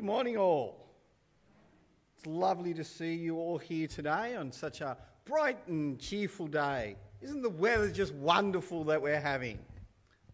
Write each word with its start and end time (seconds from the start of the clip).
Good 0.00 0.06
morning, 0.06 0.38
all. 0.38 0.78
It's 2.16 2.24
lovely 2.24 2.72
to 2.72 2.82
see 2.82 3.16
you 3.16 3.36
all 3.36 3.58
here 3.58 3.86
today 3.86 4.34
on 4.34 4.50
such 4.50 4.80
a 4.80 4.96
bright 5.26 5.58
and 5.68 6.00
cheerful 6.00 6.46
day. 6.46 6.96
Isn't 7.20 7.42
the 7.42 7.50
weather 7.50 7.90
just 7.90 8.14
wonderful 8.14 8.82
that 8.84 9.02
we're 9.02 9.20
having? 9.20 9.58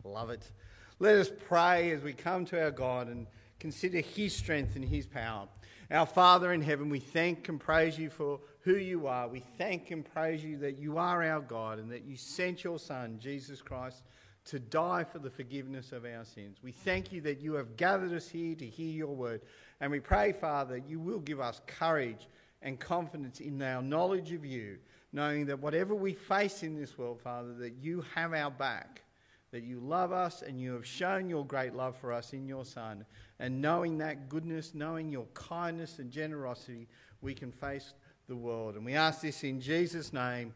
Love 0.05 0.31
it. 0.31 0.53
Let 1.01 1.17
us 1.17 1.33
pray 1.49 1.91
as 1.91 2.05
we 2.05 2.13
come 2.13 2.45
to 2.45 2.63
our 2.63 2.71
God 2.71 3.09
and 3.09 3.27
consider 3.59 3.99
His 3.99 4.37
strength 4.37 4.77
and 4.77 4.85
His 4.85 5.05
power. 5.05 5.49
Our 5.91 6.07
Father 6.07 6.53
in 6.53 6.63
heaven, 6.63 6.89
we 6.89 7.01
thank 7.01 7.49
and 7.49 7.59
praise 7.59 7.99
you 7.99 8.09
for 8.09 8.39
who 8.61 8.77
you 8.77 9.09
are. 9.09 9.27
We 9.27 9.41
thank 9.59 9.91
and 9.91 10.05
praise 10.05 10.45
you 10.45 10.59
that 10.59 10.79
you 10.79 10.97
are 10.97 11.25
our 11.25 11.41
God 11.41 11.81
and 11.81 11.91
that 11.91 12.05
you 12.05 12.17
sent 12.17 12.63
your 12.63 12.79
Son, 12.79 13.19
Jesus 13.21 13.63
Christ 13.63 14.05
to 14.47 14.59
die 14.59 15.05
for 15.05 15.19
the 15.19 15.31
forgiveness 15.31 15.93
of 15.93 16.05
our 16.05 16.25
sins. 16.25 16.59
We 16.63 16.73
thank 16.73 17.13
you 17.13 17.21
that 17.23 17.41
you 17.41 17.55
have 17.55 17.77
gathered 17.77 18.13
us 18.13 18.29
here 18.29 18.55
to 18.55 18.67
hear 18.67 18.93
your 18.93 19.15
word. 19.15 19.43
And 19.81 19.91
we 19.91 20.01
pray, 20.01 20.33
Father, 20.33 20.81
you 20.89 21.01
will 21.01 21.19
give 21.19 21.41
us 21.41 21.61
courage 21.67 22.29
and 22.63 22.79
confidence 22.79 23.41
in 23.41 23.61
our 23.61 23.83
knowledge 23.83 24.33
of 24.33 24.45
you, 24.45 24.79
knowing 25.13 25.47
that 25.47 25.59
whatever 25.59 25.95
we 25.95 26.15
face 26.15 26.63
in 26.63 26.79
this 26.79 26.97
world, 26.97 27.21
Father, 27.21 27.55
that 27.55 27.75
you 27.75 28.05
have 28.15 28.33
our 28.33 28.51
back, 28.51 29.03
that 29.51 29.65
you 29.65 29.81
love 29.81 30.13
us 30.13 30.43
and 30.43 30.61
you 30.61 30.73
have 30.75 30.87
shown 30.87 31.29
your 31.29 31.45
great 31.45 31.75
love 31.75 31.97
for 31.97 32.13
us 32.13 32.33
in 32.33 32.47
your 32.47 32.65
Son. 32.65 33.05
And 33.41 33.61
knowing 33.61 33.99
that 33.99 34.29
goodness, 34.29 34.75
knowing 34.75 35.11
your 35.11 35.27
kindness 35.35 35.99
and 35.99 36.11
generosity, 36.11 36.87
we 37.21 37.35
can 37.35 37.51
face 37.51 37.95
the 38.29 38.37
world. 38.37 38.77
And 38.77 38.85
we 38.85 38.95
ask 38.95 39.23
this 39.23 39.45
in 39.45 39.61
Jesus' 39.61 40.13
name. 40.13 40.55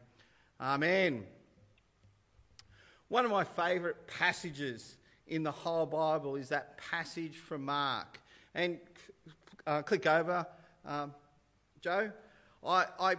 Amen. 0.60 1.24
One 3.10 3.24
of 3.24 3.32
my 3.32 3.42
favourite 3.42 3.96
passages 4.06 4.96
in 5.26 5.42
the 5.42 5.50
whole 5.50 5.84
Bible 5.84 6.36
is 6.36 6.48
that 6.50 6.78
passage 6.78 7.38
from 7.38 7.64
Mark. 7.64 8.20
And 8.54 8.78
uh, 9.66 9.82
click 9.82 10.06
over, 10.06 10.46
um, 10.86 11.12
Joe. 11.80 12.12
I, 12.64 12.86
I, 13.00 13.16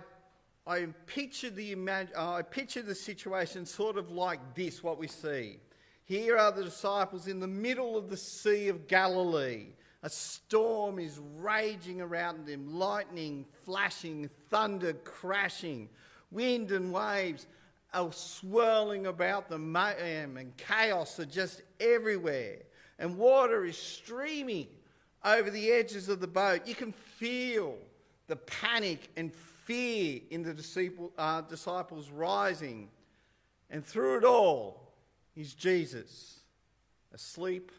I 0.65 0.85
picture 1.07 1.49
the 1.49 1.75
imag- 1.75 2.15
uh, 2.15 2.35
I 2.35 2.41
picture 2.41 2.81
the 2.81 2.95
situation 2.95 3.65
sort 3.65 3.97
of 3.97 4.11
like 4.11 4.39
this. 4.55 4.81
What 4.81 4.97
we 4.97 5.07
see 5.07 5.59
here 6.05 6.37
are 6.37 6.53
the 6.53 6.63
disciples 6.63 7.27
in 7.27 7.41
the 7.41 7.47
middle 7.47 7.97
of 7.97 8.09
the 8.09 8.15
Sea 8.15 8.69
of 8.69 8.87
Galilee. 8.87 9.73
A 10.03 10.09
storm 10.09 10.99
is 10.99 11.19
raging 11.35 11.99
around 11.99 12.45
them, 12.45 12.79
lightning 12.79 13.45
flashing, 13.65 14.29
thunder 14.49 14.93
crashing, 14.93 15.89
wind 16.31 16.71
and 16.71 16.93
waves 16.93 17.45
are 17.93 18.11
swirling 18.11 19.07
about 19.07 19.49
them, 19.49 19.75
and 19.75 20.55
chaos 20.57 21.19
are 21.19 21.25
just 21.25 21.61
everywhere, 21.79 22.57
and 22.99 23.17
water 23.17 23.65
is 23.65 23.77
streaming 23.77 24.67
over 25.25 25.49
the 25.49 25.71
edges 25.71 26.09
of 26.09 26.19
the 26.19 26.27
boat. 26.27 26.65
You 26.65 26.75
can 26.75 26.91
feel 26.91 27.77
the 28.27 28.37
panic 28.37 29.09
and 29.17 29.33
fear 29.33 30.21
in 30.29 30.43
the 30.43 31.09
uh, 31.17 31.41
disciples 31.41 32.09
rising, 32.09 32.89
and 33.69 33.85
through 33.85 34.17
it 34.19 34.23
all 34.23 34.93
is 35.35 35.53
Jesus 35.53 36.39
asleep 37.13 37.71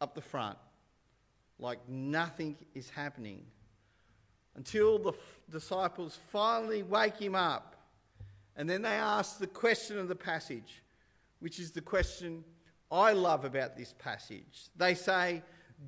up 0.00 0.14
the 0.14 0.20
front, 0.20 0.58
like 1.58 1.78
nothing 1.88 2.56
is 2.74 2.90
happening, 2.90 3.44
until 4.56 4.98
the 4.98 5.12
disciples 5.50 6.18
finally 6.32 6.82
wake 6.82 7.16
him 7.16 7.34
up 7.34 7.76
and 8.60 8.68
then 8.68 8.82
they 8.82 8.90
ask 8.90 9.38
the 9.38 9.46
question 9.46 9.98
of 9.98 10.08
the 10.08 10.14
passage, 10.14 10.82
which 11.38 11.58
is 11.58 11.70
the 11.70 11.80
question 11.80 12.44
I 12.90 13.12
love 13.12 13.46
about 13.46 13.74
this 13.74 13.94
passage. 13.98 14.68
They 14.76 14.92
say, 14.92 15.42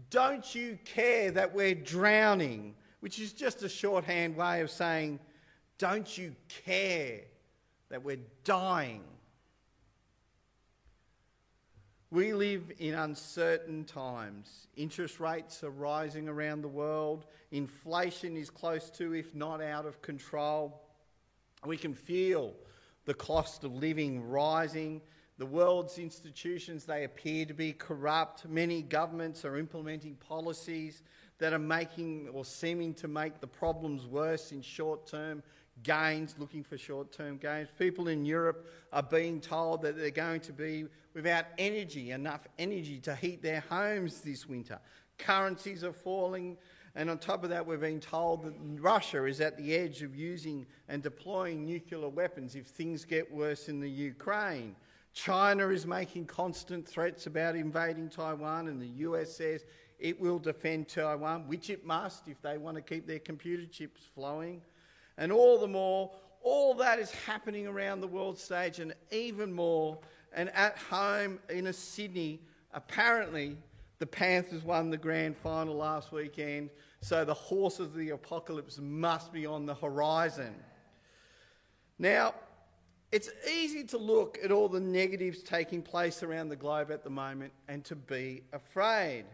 Don't 0.09 0.55
you 0.55 0.79
care 0.87 1.31
that 1.33 1.55
we're 1.55 1.75
drowning? 1.75 2.75
Which 3.01 3.19
is 3.19 3.35
just 3.35 3.63
a 3.63 3.69
shorthand 3.69 4.37
way 4.37 4.63
of 4.63 4.71
saying, 4.71 5.21
Don't 5.77 6.17
you 6.17 6.35
care 6.65 7.21
that 7.91 8.03
we're 8.03 8.25
dying? 8.43 9.05
We 12.11 12.33
live 12.33 12.73
in 12.79 12.95
uncertain 12.95 13.85
times. 13.85 14.69
Interest 14.79 15.21
rates 15.21 15.63
are 15.63 15.71
rising 15.71 16.27
around 16.27 16.63
the 16.63 16.69
world. 16.69 17.27
Inflation 17.51 18.35
is 18.35 18.49
close 18.49 18.89
to, 18.93 19.13
if 19.13 19.35
not 19.35 19.61
out 19.61 19.85
of 19.85 20.01
control. 20.01 20.82
We 21.65 21.77
can 21.77 21.95
feel 21.95 22.55
the 23.05 23.15
cost 23.15 23.65
of 23.65 23.73
living 23.73 24.29
rising. 24.29 25.01
The 25.39 25.47
world's 25.47 25.99
institutions, 25.99 26.85
they 26.85 27.05
appear 27.05 27.47
to 27.47 27.55
be 27.55 27.73
corrupt. 27.73 28.49
Many 28.49 28.83
governments 28.83 29.45
are 29.45 29.57
implementing 29.57 30.17
policies 30.17 31.03
that 31.39 31.53
are 31.53 31.59
making 31.59 32.29
or 32.33 32.45
seeming 32.45 32.95
to 32.95 33.09
make 33.09 33.41
the 33.41 33.47
problems 33.47 34.07
worse 34.07 34.53
in 34.53 34.63
short 34.63 35.07
term 35.07 35.43
gains, 35.83 36.35
looking 36.39 36.63
for 36.63 36.77
short 36.77 37.13
term 37.13 37.39
gains. 37.39 37.69
People 37.79 38.09
in 38.09 38.25
Europe 38.25 38.69
are 38.93 39.03
being 39.03 39.41
told 39.41 39.83
that 39.83 39.97
they're 39.97 40.11
going 40.11 40.41
to 40.41 40.53
be 40.53 40.87
without 41.15 41.47
energy, 41.59 42.11
enough 42.11 42.47
energy 42.59 42.99
to 43.01 43.15
heat 43.15 43.43
their 43.43 43.61
homes 43.69 44.21
this 44.21 44.47
winter. 44.47 44.79
Currencies 45.19 45.85
are 45.85 45.93
falling. 45.93 46.57
And 46.95 47.09
on 47.09 47.19
top 47.19 47.43
of 47.43 47.51
that, 47.51 47.67
we're 47.67 47.79
being 47.79 48.01
told 48.01 48.45
that 48.45 48.55
Russia 48.79 49.25
is 49.25 49.41
at 49.41 49.57
the 49.57 49.75
edge 49.75 50.03
of 50.03 50.15
using 50.15 50.67
and 50.89 51.03
deploying 51.03 51.65
nuclear 51.65 52.09
weapons 52.09 52.55
if 52.55 52.67
things 52.67 53.05
get 53.05 53.33
worse 53.33 53.69
in 53.69 53.81
the 53.81 53.89
Ukraine. 53.89 54.77
China 55.15 55.69
is 55.69 55.87
making 55.87 56.27
constant 56.27 56.87
threats 56.87 57.27
about 57.27 57.55
invading 57.55 58.09
Taiwan, 58.09 58.69
and 58.69 58.81
the 58.81 59.05
US 59.07 59.35
says 59.35 59.65
it 59.99 60.21
will 60.21 60.39
defend 60.39 60.89
Taiwan, 60.89 61.47
which 61.47 61.71
it 61.71 61.85
must 61.85 62.29
if 62.29 62.41
they 62.43 62.59
want 62.59 62.77
to 62.77 62.83
keep 62.83 63.07
their 63.07 63.19
computer 63.19 63.67
chips 63.67 64.03
flowing. 64.15 64.61
And 65.17 65.31
all 65.31 65.59
the 65.59 65.69
more, 65.69 66.11
all 66.43 66.75
that 66.75 66.99
is 66.99 67.11
happening 67.11 67.67
around 67.67 68.01
the 68.01 68.09
world 68.09 68.39
stage, 68.39 68.81
and 68.81 68.95
even 69.11 69.53
more. 69.53 69.99
And 70.35 70.51
at 70.51 70.77
home 70.79 71.39
in 71.51 71.69
a 71.69 71.73
Sydney, 71.73 72.41
apparently 72.73 73.57
the 74.03 74.07
Panthers 74.09 74.65
won 74.65 74.91
the 74.91 74.97
grand 74.97 75.37
final 75.37 75.77
last 75.77 76.11
weekend, 76.11 76.71
so 77.03 77.25
the 77.25 77.33
horses 77.33 77.87
of 77.87 77.95
the 77.95 78.11
apocalypse 78.11 78.81
must 78.83 79.33
be 79.33 79.47
on 79.47 79.65
the 79.65 79.77
horizon. 79.77 80.57
Now, 82.01 82.35
it's 83.13 83.31
easy 83.49 83.85
to 83.85 83.99
look 83.99 84.41
at 84.43 84.51
all 84.51 84.69
the 84.69 84.81
negatives 84.81 85.45
taking 85.45 85.83
place 85.83 86.25
around 86.25 86.49
the 86.49 86.57
globe 86.57 86.91
at 86.91 87.05
the 87.05 87.11
moment 87.11 87.53
and 87.69 87.85
to 87.85 87.95
be 87.95 88.43
afraid. 88.53 89.25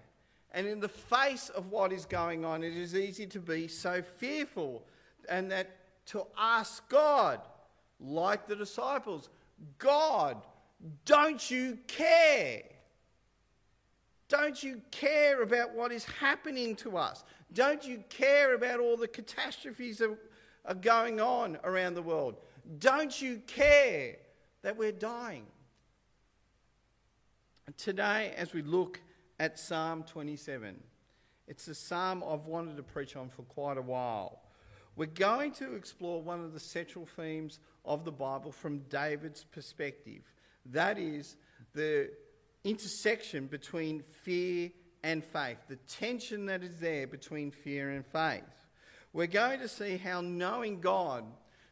And 0.52 0.66
in 0.66 0.80
the 0.80 0.88
face 0.90 1.48
of 1.48 1.70
what 1.70 1.90
is 1.90 2.04
going 2.04 2.44
on, 2.44 2.62
it 2.62 2.76
is 2.76 2.94
easy 2.94 3.26
to 3.28 3.40
be 3.40 3.68
so 3.68 4.02
fearful 4.02 4.84
and 5.30 5.50
that 5.50 5.78
to 6.08 6.26
ask 6.36 6.86
God, 6.90 7.40
like 8.00 8.46
the 8.46 8.56
disciples, 8.56 9.30
God, 9.78 10.36
don't 11.06 11.50
you 11.50 11.78
care? 11.86 12.64
Don't 14.28 14.62
you 14.62 14.82
care 14.90 15.42
about 15.42 15.74
what 15.74 15.90
is 15.90 16.04
happening 16.04 16.76
to 16.76 16.96
us? 16.96 17.24
Don't 17.52 17.86
you 17.86 18.04
care 18.10 18.54
about 18.54 18.78
all 18.78 18.96
the 18.96 19.08
catastrophes 19.08 19.98
that 19.98 20.16
are 20.66 20.74
going 20.74 21.20
on 21.20 21.58
around 21.64 21.94
the 21.94 22.02
world? 22.02 22.36
Don't 22.78 23.20
you 23.20 23.40
care 23.46 24.16
that 24.62 24.76
we're 24.76 24.92
dying? 24.92 25.46
Today, 27.76 28.34
as 28.36 28.52
we 28.52 28.62
look 28.62 29.00
at 29.40 29.58
Psalm 29.58 30.02
27, 30.02 30.78
it's 31.46 31.68
a 31.68 31.74
psalm 31.74 32.22
I've 32.26 32.46
wanted 32.46 32.76
to 32.76 32.82
preach 32.82 33.16
on 33.16 33.28
for 33.30 33.42
quite 33.42 33.78
a 33.78 33.82
while. 33.82 34.40
We're 34.96 35.06
going 35.06 35.52
to 35.52 35.74
explore 35.74 36.22
one 36.22 36.40
of 36.40 36.52
the 36.52 36.60
central 36.60 37.06
themes 37.06 37.60
of 37.84 38.04
the 38.04 38.12
Bible 38.12 38.52
from 38.52 38.80
David's 38.90 39.44
perspective. 39.44 40.22
That 40.66 40.98
is 40.98 41.36
the 41.72 42.10
intersection 42.68 43.46
between 43.46 44.02
fear 44.22 44.70
and 45.02 45.24
faith, 45.24 45.58
the 45.68 45.76
tension 45.88 46.46
that 46.46 46.62
is 46.62 46.78
there 46.80 47.06
between 47.06 47.50
fear 47.50 47.90
and 47.90 48.04
faith. 48.04 48.42
We're 49.12 49.26
going 49.26 49.60
to 49.60 49.68
see 49.68 49.96
how 49.96 50.20
knowing 50.20 50.80
God 50.80 51.24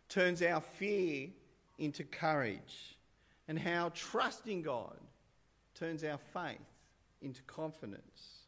turns 0.09 0.43
our 0.43 0.61
fear 0.61 1.29
into 1.79 2.05
courage, 2.05 2.97
and 3.49 3.59
how 3.59 3.91
trusting 3.95 4.63
God 4.63 4.97
turns 5.75 6.03
our 6.03 6.19
faith 6.33 6.57
into 7.21 7.43
confidence. 7.43 8.45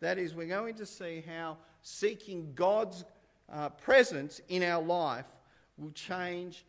That 0.00 0.18
is, 0.18 0.34
we're 0.34 0.46
going 0.46 0.74
to 0.76 0.86
see 0.86 1.22
how 1.26 1.58
seeking 1.82 2.52
God's 2.54 3.04
uh, 3.52 3.68
presence 3.68 4.40
in 4.48 4.62
our 4.62 4.82
life 4.82 5.26
will 5.76 5.90
change 5.90 6.64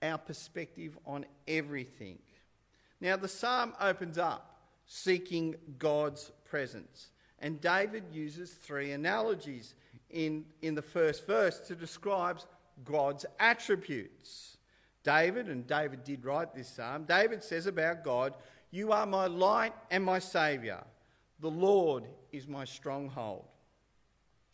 our 0.00 0.18
perspective 0.18 0.96
on 1.04 1.26
everything. 1.48 2.18
Now, 3.00 3.16
the 3.16 3.28
psalm 3.28 3.72
opens 3.80 4.18
up 4.18 4.51
seeking 4.94 5.54
God's 5.78 6.32
presence. 6.44 7.12
And 7.38 7.62
David 7.62 8.04
uses 8.12 8.50
three 8.50 8.92
analogies 8.92 9.74
in, 10.10 10.44
in 10.60 10.74
the 10.74 10.82
first 10.82 11.26
verse 11.26 11.60
to 11.60 11.74
describe 11.74 12.40
God's 12.84 13.24
attributes. 13.40 14.58
David, 15.02 15.48
and 15.48 15.66
David 15.66 16.04
did 16.04 16.26
write 16.26 16.54
this 16.54 16.68
psalm, 16.68 17.04
David 17.04 17.42
says 17.42 17.66
about 17.66 18.04
God, 18.04 18.34
You 18.70 18.92
are 18.92 19.06
my 19.06 19.28
light 19.28 19.72
and 19.90 20.04
my 20.04 20.18
saviour. 20.18 20.84
The 21.40 21.50
Lord 21.50 22.04
is 22.30 22.46
my 22.46 22.66
stronghold. 22.66 23.46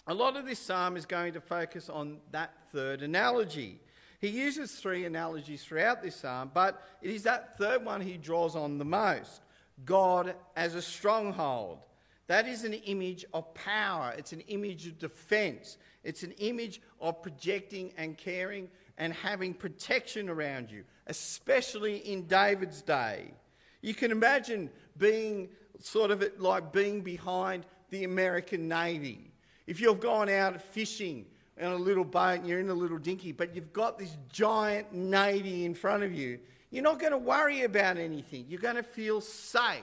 A 0.07 0.15
lot 0.15 0.37
of 0.37 0.47
this 0.47 0.61
psalm 0.61 0.97
is 0.97 1.05
going 1.05 1.33
to 1.33 1.41
focus 1.41 1.91
on 1.91 2.19
that 2.31 2.55
third 2.73 3.03
analogy. 3.03 3.81
He 4.21 4.29
uses 4.29 4.77
three 4.77 5.05
analogies 5.05 5.65
throughout 5.65 6.01
this 6.01 6.15
psalm, 6.15 6.53
but 6.55 6.87
it 7.03 7.11
is 7.11 7.25
that 7.25 7.59
third 7.59 7.85
one 7.85 8.01
he 8.01 8.17
draws 8.17 8.55
on 8.55 8.79
the 8.79 8.85
most 8.85 9.43
God 9.85 10.35
as 10.57 10.75
a 10.75 10.83
stronghold. 10.83 11.79
That 12.27 12.47
is 12.47 12.65
an 12.65 12.75
image 12.75 13.25
of 13.33 13.53
power, 13.55 14.15
it's 14.17 14.33
an 14.33 14.43
image 14.43 14.87
of 14.87 14.99
defense, 14.99 15.79
it's 16.05 16.23
an 16.23 16.33
image 16.33 16.81
of 17.01 17.23
projecting 17.23 17.93
and 17.97 18.19
caring 18.19 18.69
and 18.99 19.15
having 19.15 19.55
protection 19.55 20.29
around 20.29 20.71
you, 20.71 20.85
especially 21.07 21.99
in 21.99 22.27
David's 22.27 22.83
day. 22.83 23.33
You 23.81 23.95
can 23.95 24.11
imagine 24.11 24.69
being 24.99 25.49
sort 25.81 26.11
of 26.11 26.23
like 26.39 26.73
being 26.73 27.01
behind 27.01 27.65
the 27.91 28.05
American 28.05 28.69
Navy. 28.69 29.31
If 29.67 29.81
you've 29.81 30.01
gone 30.01 30.29
out 30.29 30.61
fishing 30.61 31.25
in 31.57 31.67
a 31.67 31.77
little 31.77 32.05
boat 32.05 32.41
and 32.41 32.47
you're 32.47 32.61
in 32.61 32.69
a 32.69 32.75
little 32.75 32.99
dinghy, 32.99 33.33
but 33.33 33.55
you've 33.55 33.73
got 33.73 33.99
this 33.99 34.17
giant 34.31 34.93
navy 34.93 35.65
in 35.65 35.75
front 35.75 36.03
of 36.03 36.13
you, 36.13 36.39
you're 36.71 36.83
not 36.83 36.99
going 36.99 37.13
to 37.13 37.19
worry 37.19 37.63
about 37.63 37.97
anything. 37.97 38.45
You're 38.49 38.61
going 38.61 38.77
to 38.77 38.83
feel 38.83 39.21
safe. 39.21 39.83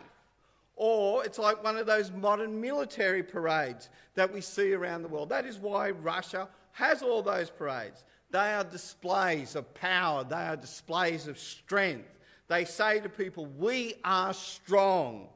Or 0.75 1.23
it's 1.23 1.39
like 1.39 1.63
one 1.63 1.77
of 1.77 1.85
those 1.85 2.11
modern 2.11 2.59
military 2.59 3.23
parades 3.23 3.89
that 4.15 4.31
we 4.31 4.41
see 4.41 4.73
around 4.73 5.03
the 5.03 5.07
world. 5.07 5.29
That 5.29 5.45
is 5.45 5.57
why 5.57 5.91
Russia 5.91 6.49
has 6.73 7.01
all 7.01 7.21
those 7.21 7.49
parades. 7.49 8.03
They 8.31 8.53
are 8.53 8.63
displays 8.63 9.55
of 9.55 9.73
power, 9.73 10.23
they 10.23 10.35
are 10.35 10.57
displays 10.57 11.27
of 11.27 11.39
strength. 11.39 12.09
They 12.47 12.65
say 12.65 12.99
to 12.99 13.09
people, 13.09 13.45
We 13.57 13.95
are 14.03 14.33
strong. 14.33 15.29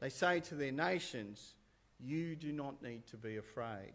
They 0.00 0.08
say 0.08 0.40
to 0.40 0.54
their 0.54 0.72
nations, 0.72 1.54
You 2.00 2.36
do 2.36 2.52
not 2.52 2.80
need 2.82 3.06
to 3.08 3.16
be 3.16 3.36
afraid 3.36 3.92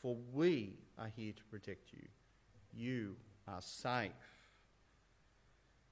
for 0.00 0.16
we 0.32 0.74
are 0.98 1.10
here 1.16 1.32
to 1.32 1.44
protect 1.44 1.92
you. 1.92 2.06
You 2.74 3.16
are 3.46 3.60
safe. 3.60 4.10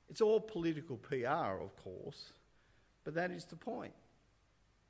It's 0.09 0.21
all 0.21 0.41
political 0.41 0.97
PR, 0.97 1.61
of 1.63 1.77
course, 1.77 2.33
but 3.05 3.15
that 3.15 3.31
is 3.31 3.45
the 3.45 3.57
point. 3.57 3.93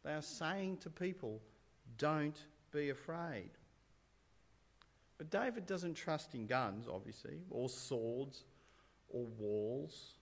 They 0.04 0.12
are 0.12 0.22
saying 0.22 0.78
to 0.78 0.90
people, 0.90 1.40
don't 1.96 2.38
be 2.72 2.90
afraid. 2.90 3.50
But 5.16 5.30
David 5.30 5.66
doesn't 5.66 5.94
trust 5.94 6.34
in 6.34 6.46
guns, 6.46 6.86
obviously, 6.88 7.40
or 7.50 7.68
swords, 7.68 8.44
or 9.08 9.26
walls. 9.38 10.14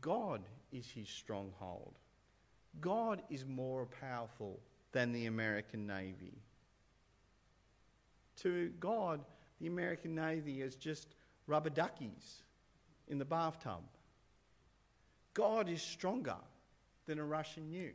God 0.00 0.42
is 0.72 0.90
his 0.90 1.08
stronghold. 1.08 1.94
God 2.80 3.22
is 3.30 3.44
more 3.44 3.86
powerful 4.00 4.58
than 4.90 5.12
the 5.12 5.26
American 5.26 5.86
Navy. 5.86 6.42
To 8.40 8.72
God, 8.80 9.20
the 9.60 9.68
American 9.68 10.14
Navy 10.16 10.62
is 10.62 10.74
just 10.74 11.14
rubber 11.46 11.70
duckies 11.70 12.42
in 13.12 13.18
the 13.18 13.24
bathtub. 13.24 13.82
God 15.34 15.68
is 15.68 15.82
stronger 15.82 16.36
than 17.06 17.18
a 17.18 17.24
Russian 17.24 17.70
nuke. 17.70 17.92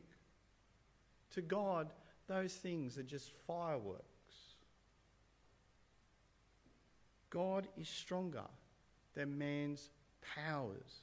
To 1.34 1.42
God, 1.42 1.92
those 2.28 2.54
things 2.54 2.98
are 2.98 3.04
just 3.04 3.32
fireworks. 3.48 4.04
God 7.32 7.68
is 7.78 7.90
stronger 7.90 8.46
than 9.16 9.38
man's 9.38 9.90
powers. 10.36 11.02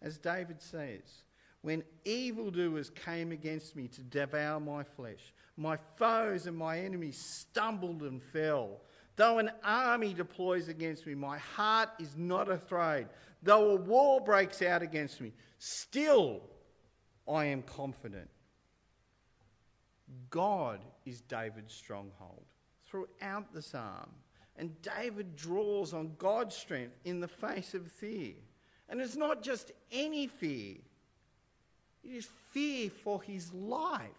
As 0.00 0.18
David 0.18 0.62
says, 0.62 1.24
when 1.62 1.82
evildoers 2.04 2.90
came 2.90 3.32
against 3.32 3.76
me 3.76 3.88
to 3.88 4.02
devour 4.02 4.60
my 4.60 4.84
flesh, 4.84 5.32
my 5.56 5.76
foes 5.96 6.46
and 6.46 6.56
my 6.56 6.78
enemies 6.78 7.18
stumbled 7.18 8.02
and 8.02 8.22
fell. 8.22 8.80
Though 9.16 9.38
an 9.38 9.50
army 9.62 10.14
deploys 10.14 10.68
against 10.68 11.06
me, 11.06 11.14
my 11.14 11.38
heart 11.38 11.90
is 12.00 12.16
not 12.16 12.50
afraid. 12.50 13.06
Though 13.42 13.70
a 13.70 13.76
war 13.76 14.20
breaks 14.20 14.62
out 14.62 14.82
against 14.82 15.20
me, 15.20 15.32
still 15.58 16.40
I 17.28 17.46
am 17.46 17.62
confident. 17.62 18.28
God 20.30 20.80
is 21.04 21.20
David's 21.22 21.74
stronghold 21.74 22.44
throughout 22.86 23.52
the 23.52 23.62
psalm. 23.62 24.10
And 24.56 24.80
David 24.82 25.34
draws 25.34 25.94
on 25.94 26.12
God's 26.18 26.54
strength 26.54 26.94
in 27.04 27.20
the 27.20 27.28
face 27.28 27.74
of 27.74 27.90
fear. 27.90 28.34
And 28.88 29.00
it's 29.00 29.16
not 29.16 29.42
just 29.42 29.72
any 29.90 30.26
fear, 30.26 30.76
it 32.04 32.10
is 32.10 32.28
fear 32.50 32.90
for 32.90 33.22
his 33.22 33.52
life. 33.54 34.10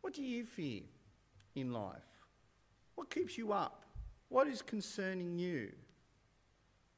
What 0.00 0.14
do 0.14 0.22
you 0.22 0.44
fear 0.44 0.82
in 1.54 1.72
life? 1.72 2.02
What 2.94 3.10
keeps 3.10 3.36
you 3.36 3.52
up? 3.52 3.84
What 4.28 4.46
is 4.46 4.62
concerning 4.62 5.38
you? 5.38 5.72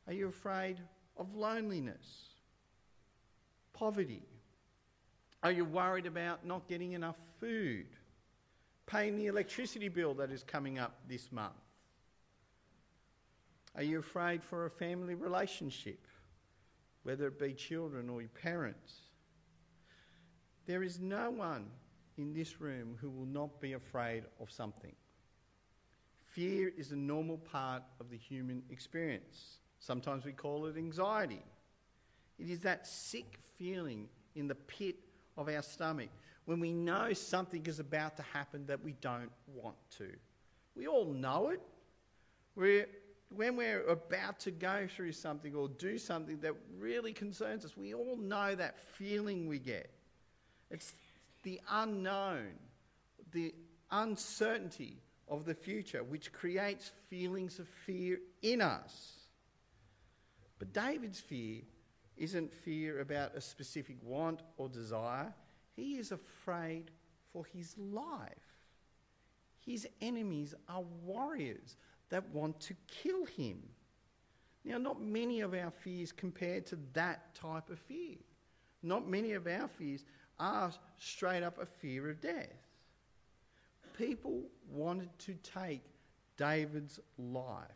Are 0.06 0.12
you 0.12 0.28
afraid 0.28 0.78
of 1.16 1.34
loneliness? 1.34 2.06
Poverty? 3.72 4.22
Are 5.42 5.52
you 5.52 5.64
worried 5.64 6.06
about 6.06 6.46
not 6.46 6.68
getting 6.68 6.92
enough 6.92 7.16
food? 7.40 7.86
Paying 8.86 9.16
the 9.16 9.26
electricity 9.26 9.88
bill 9.88 10.14
that 10.14 10.30
is 10.30 10.42
coming 10.42 10.78
up 10.78 10.94
this 11.08 11.30
month? 11.32 11.52
Are 13.74 13.82
you 13.82 13.98
afraid 13.98 14.42
for 14.42 14.66
a 14.66 14.70
family 14.70 15.14
relationship? 15.14 16.06
whether 17.06 17.28
it 17.28 17.38
be 17.38 17.52
children 17.52 18.10
or 18.10 18.20
your 18.20 18.30
parents. 18.30 18.94
There 20.66 20.82
is 20.82 20.98
no 20.98 21.30
one 21.30 21.66
in 22.18 22.34
this 22.34 22.60
room 22.60 22.96
who 23.00 23.08
will 23.08 23.26
not 23.26 23.60
be 23.60 23.74
afraid 23.74 24.24
of 24.40 24.50
something. 24.50 24.92
Fear 26.24 26.72
is 26.76 26.90
a 26.90 26.96
normal 26.96 27.38
part 27.38 27.84
of 28.00 28.10
the 28.10 28.16
human 28.16 28.64
experience. 28.70 29.58
Sometimes 29.78 30.24
we 30.24 30.32
call 30.32 30.66
it 30.66 30.76
anxiety. 30.76 31.42
It 32.38 32.50
is 32.50 32.60
that 32.60 32.86
sick 32.86 33.38
feeling 33.58 34.08
in 34.34 34.48
the 34.48 34.54
pit 34.54 34.96
of 35.36 35.48
our 35.48 35.62
stomach 35.62 36.08
when 36.44 36.60
we 36.60 36.72
know 36.72 37.12
something 37.12 37.64
is 37.66 37.80
about 37.80 38.16
to 38.16 38.22
happen 38.22 38.66
that 38.66 38.82
we 38.82 38.92
don't 39.00 39.30
want 39.54 39.76
to. 39.98 40.10
We 40.74 40.86
all 40.86 41.06
know 41.06 41.48
it. 41.48 41.60
We're 42.54 42.86
when 43.34 43.56
we're 43.56 43.84
about 43.86 44.38
to 44.40 44.50
go 44.50 44.86
through 44.94 45.12
something 45.12 45.54
or 45.54 45.68
do 45.68 45.98
something 45.98 46.38
that 46.40 46.54
really 46.78 47.12
concerns 47.12 47.64
us, 47.64 47.76
we 47.76 47.92
all 47.92 48.16
know 48.16 48.54
that 48.54 48.78
feeling 48.78 49.48
we 49.48 49.58
get. 49.58 49.90
It's 50.70 50.94
the 51.42 51.60
unknown, 51.70 52.52
the 53.32 53.52
uncertainty 53.90 54.98
of 55.28 55.44
the 55.44 55.54
future, 55.54 56.04
which 56.04 56.32
creates 56.32 56.92
feelings 57.08 57.58
of 57.58 57.66
fear 57.68 58.18
in 58.42 58.60
us. 58.60 59.15
But 60.58 60.72
David's 60.72 61.20
fear 61.20 61.62
isn't 62.16 62.52
fear 62.52 63.00
about 63.00 63.34
a 63.34 63.40
specific 63.40 63.96
want 64.02 64.40
or 64.56 64.68
desire, 64.68 65.32
he 65.74 65.98
is 65.98 66.12
afraid 66.12 66.90
for 67.32 67.44
his 67.44 67.76
life. 67.78 68.56
His 69.64 69.86
enemies 70.00 70.54
are 70.68 70.84
warriors 71.04 71.76
that 72.08 72.26
want 72.30 72.58
to 72.60 72.74
kill 72.86 73.26
him. 73.26 73.62
Now, 74.64 74.78
not 74.78 75.00
many 75.00 75.40
of 75.40 75.54
our 75.54 75.70
fears 75.70 76.12
compare 76.12 76.60
to 76.62 76.78
that 76.94 77.34
type 77.34 77.68
of 77.68 77.78
fear. 77.78 78.16
Not 78.82 79.08
many 79.08 79.32
of 79.32 79.46
our 79.46 79.68
fears 79.68 80.04
are 80.38 80.72
straight 80.98 81.42
up 81.42 81.60
a 81.60 81.66
fear 81.66 82.08
of 82.10 82.20
death. 82.20 82.66
People 83.96 84.42
wanted 84.70 85.10
to 85.20 85.34
take 85.42 85.82
David's 86.36 87.00
life. 87.18 87.66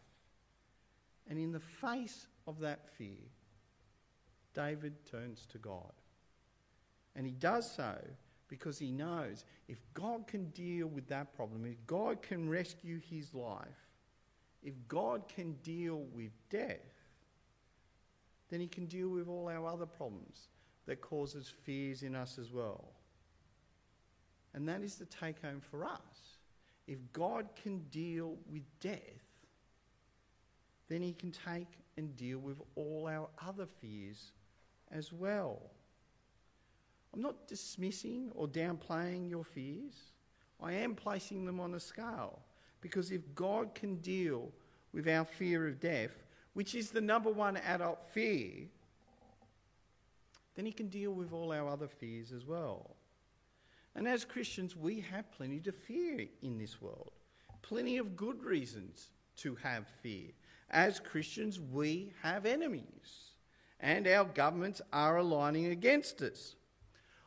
And 1.28 1.38
in 1.38 1.52
the 1.52 1.60
face 1.60 2.26
of 2.50 2.60
that 2.60 2.88
fear, 2.98 3.30
David 4.54 4.92
turns 5.10 5.46
to 5.52 5.58
God. 5.58 5.92
And 7.16 7.26
he 7.26 7.32
does 7.32 7.70
so 7.70 7.96
because 8.48 8.78
he 8.78 8.90
knows 8.90 9.44
if 9.68 9.78
God 9.94 10.26
can 10.26 10.50
deal 10.50 10.88
with 10.88 11.06
that 11.08 11.34
problem, 11.34 11.64
if 11.64 11.86
God 11.86 12.20
can 12.22 12.48
rescue 12.48 13.00
his 13.08 13.32
life, 13.32 13.88
if 14.62 14.74
God 14.88 15.28
can 15.28 15.52
deal 15.62 16.04
with 16.12 16.32
death, 16.50 16.78
then 18.50 18.60
he 18.60 18.66
can 18.66 18.86
deal 18.86 19.08
with 19.08 19.28
all 19.28 19.48
our 19.48 19.66
other 19.66 19.86
problems 19.86 20.48
that 20.86 21.00
causes 21.00 21.52
fears 21.62 22.02
in 22.02 22.16
us 22.16 22.38
as 22.38 22.52
well. 22.52 22.84
And 24.52 24.68
that 24.68 24.82
is 24.82 24.96
the 24.96 25.06
take 25.06 25.40
home 25.40 25.60
for 25.60 25.84
us. 25.84 26.38
If 26.88 26.98
God 27.12 27.48
can 27.62 27.78
deal 27.90 28.36
with 28.50 28.62
death, 28.80 29.29
then 30.90 31.00
he 31.00 31.12
can 31.12 31.30
take 31.30 31.68
and 31.96 32.16
deal 32.16 32.38
with 32.38 32.60
all 32.74 33.08
our 33.08 33.28
other 33.46 33.66
fears 33.80 34.32
as 34.90 35.12
well. 35.12 35.62
I'm 37.14 37.22
not 37.22 37.46
dismissing 37.46 38.30
or 38.34 38.48
downplaying 38.48 39.30
your 39.30 39.44
fears. 39.44 39.94
I 40.60 40.72
am 40.72 40.94
placing 40.94 41.44
them 41.44 41.60
on 41.60 41.74
a 41.74 41.80
scale. 41.80 42.40
Because 42.80 43.12
if 43.12 43.22
God 43.34 43.74
can 43.74 43.96
deal 43.96 44.50
with 44.92 45.08
our 45.08 45.24
fear 45.24 45.68
of 45.68 45.80
death, 45.80 46.10
which 46.54 46.74
is 46.74 46.90
the 46.90 47.00
number 47.00 47.30
one 47.30 47.56
adult 47.58 48.00
fear, 48.12 48.66
then 50.56 50.66
He 50.66 50.72
can 50.72 50.88
deal 50.88 51.12
with 51.12 51.32
all 51.32 51.52
our 51.52 51.68
other 51.68 51.88
fears 51.88 52.32
as 52.32 52.46
well. 52.46 52.96
And 53.94 54.08
as 54.08 54.24
Christians, 54.24 54.76
we 54.76 55.00
have 55.00 55.30
plenty 55.30 55.60
to 55.60 55.72
fear 55.72 56.26
in 56.42 56.58
this 56.58 56.82
world, 56.82 57.12
plenty 57.62 57.98
of 57.98 58.16
good 58.16 58.42
reasons 58.42 59.10
to 59.36 59.54
have 59.56 59.86
fear. 60.02 60.30
As 60.70 61.00
Christians, 61.00 61.60
we 61.60 62.12
have 62.22 62.46
enemies, 62.46 63.32
and 63.80 64.06
our 64.06 64.24
governments 64.24 64.80
are 64.92 65.16
aligning 65.16 65.66
against 65.66 66.22
us. 66.22 66.54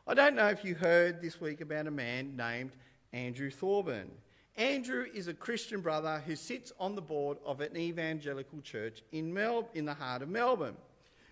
I 0.06 0.14
don't 0.14 0.34
know 0.34 0.48
if 0.48 0.64
you 0.64 0.74
heard 0.74 1.20
this 1.20 1.40
week 1.40 1.60
about 1.60 1.86
a 1.86 1.90
man 1.90 2.36
named 2.36 2.72
Andrew 3.12 3.50
Thorburn. 3.50 4.10
Andrew 4.56 5.06
is 5.12 5.28
a 5.28 5.34
Christian 5.34 5.80
brother 5.80 6.22
who 6.26 6.36
sits 6.36 6.72
on 6.78 6.94
the 6.94 7.02
board 7.02 7.38
of 7.44 7.60
an 7.60 7.76
evangelical 7.76 8.60
church 8.60 9.02
in, 9.12 9.32
Mel- 9.32 9.68
in 9.74 9.84
the 9.84 9.94
heart 9.94 10.22
of 10.22 10.28
Melbourne. 10.28 10.76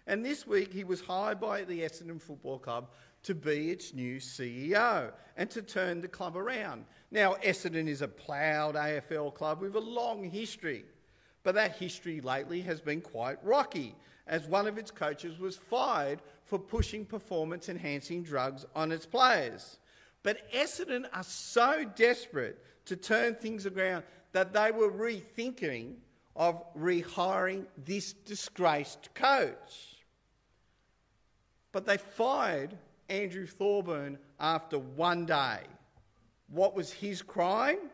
And 0.07 0.25
this 0.25 0.47
week 0.47 0.73
he 0.73 0.85
was 0.85 1.00
hired 1.00 1.40
by 1.40 1.62
the 1.62 1.81
Essendon 1.81 2.21
Football 2.21 2.59
Club 2.59 2.90
to 3.23 3.35
be 3.35 3.71
its 3.71 3.95
new 3.95 4.16
CEO 4.16 5.12
and 5.37 5.49
to 5.50 5.62
turn 5.62 6.00
the 6.00 6.09
club 6.09 6.37
around. 6.37 6.85
Now, 7.11 7.35
Essendon 7.45 7.88
is 7.88 8.02
a 8.02 8.09
proud 8.09 8.75
AFL 8.75 9.35
club 9.35 9.61
with 9.61 9.76
a 9.76 9.81
long 9.81 10.25
history, 10.28 10.85
but 11.42 11.54
that 11.54 11.76
history 11.76 12.20
lately 12.20 12.61
has 12.62 12.80
been 12.80 13.00
quite 13.00 13.38
rocky 13.44 13.94
as 14.26 14.46
one 14.46 14.66
of 14.66 14.78
its 14.78 14.90
coaches 14.90 15.38
was 15.38 15.56
fired 15.56 16.20
for 16.44 16.58
pushing 16.58 17.04
performance 17.04 17.68
enhancing 17.68 18.22
drugs 18.22 18.64
on 18.75 18.92
its 18.92 19.06
players. 19.06 19.78
But 20.22 20.50
Essendon 20.52 21.06
are 21.12 21.25
so 21.25 21.84
desperate 21.96 22.64
to 22.87 22.96
turn 22.96 23.34
things 23.34 23.66
around 23.66 24.04
that 24.32 24.52
they 24.52 24.70
were 24.70 24.90
rethinking 24.90 25.94
of 26.37 26.62
rehiring 26.75 27.66
this 27.84 28.12
disgraced 28.12 29.12
coach. 29.14 29.96
But 31.72 31.87
they 31.87 31.96
fired 31.96 32.76
Andrew 33.08 33.46
Thorburn 33.46 34.18
after 34.38 34.78
one 34.78 35.26
day. 35.26 35.61
What 36.49 36.75
was 36.75 36.92
his 36.92 37.22
crime? 37.22 37.90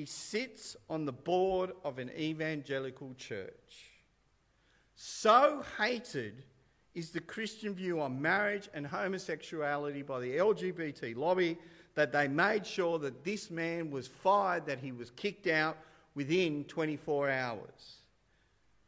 He 0.00 0.06
sits 0.06 0.78
on 0.88 1.04
the 1.04 1.12
board 1.12 1.72
of 1.84 1.98
an 1.98 2.10
evangelical 2.18 3.12
church. 3.18 3.90
So 4.94 5.62
hated 5.76 6.42
is 6.94 7.10
the 7.10 7.20
Christian 7.20 7.74
view 7.74 8.00
on 8.00 8.18
marriage 8.18 8.70
and 8.72 8.86
homosexuality 8.86 10.00
by 10.00 10.20
the 10.20 10.38
LGBT 10.38 11.14
lobby 11.16 11.58
that 11.96 12.12
they 12.12 12.28
made 12.28 12.66
sure 12.66 12.98
that 12.98 13.24
this 13.24 13.50
man 13.50 13.90
was 13.90 14.06
fired, 14.08 14.64
that 14.64 14.78
he 14.78 14.90
was 14.90 15.10
kicked 15.10 15.48
out 15.48 15.76
within 16.14 16.64
24 16.64 17.28
hours. 17.28 17.96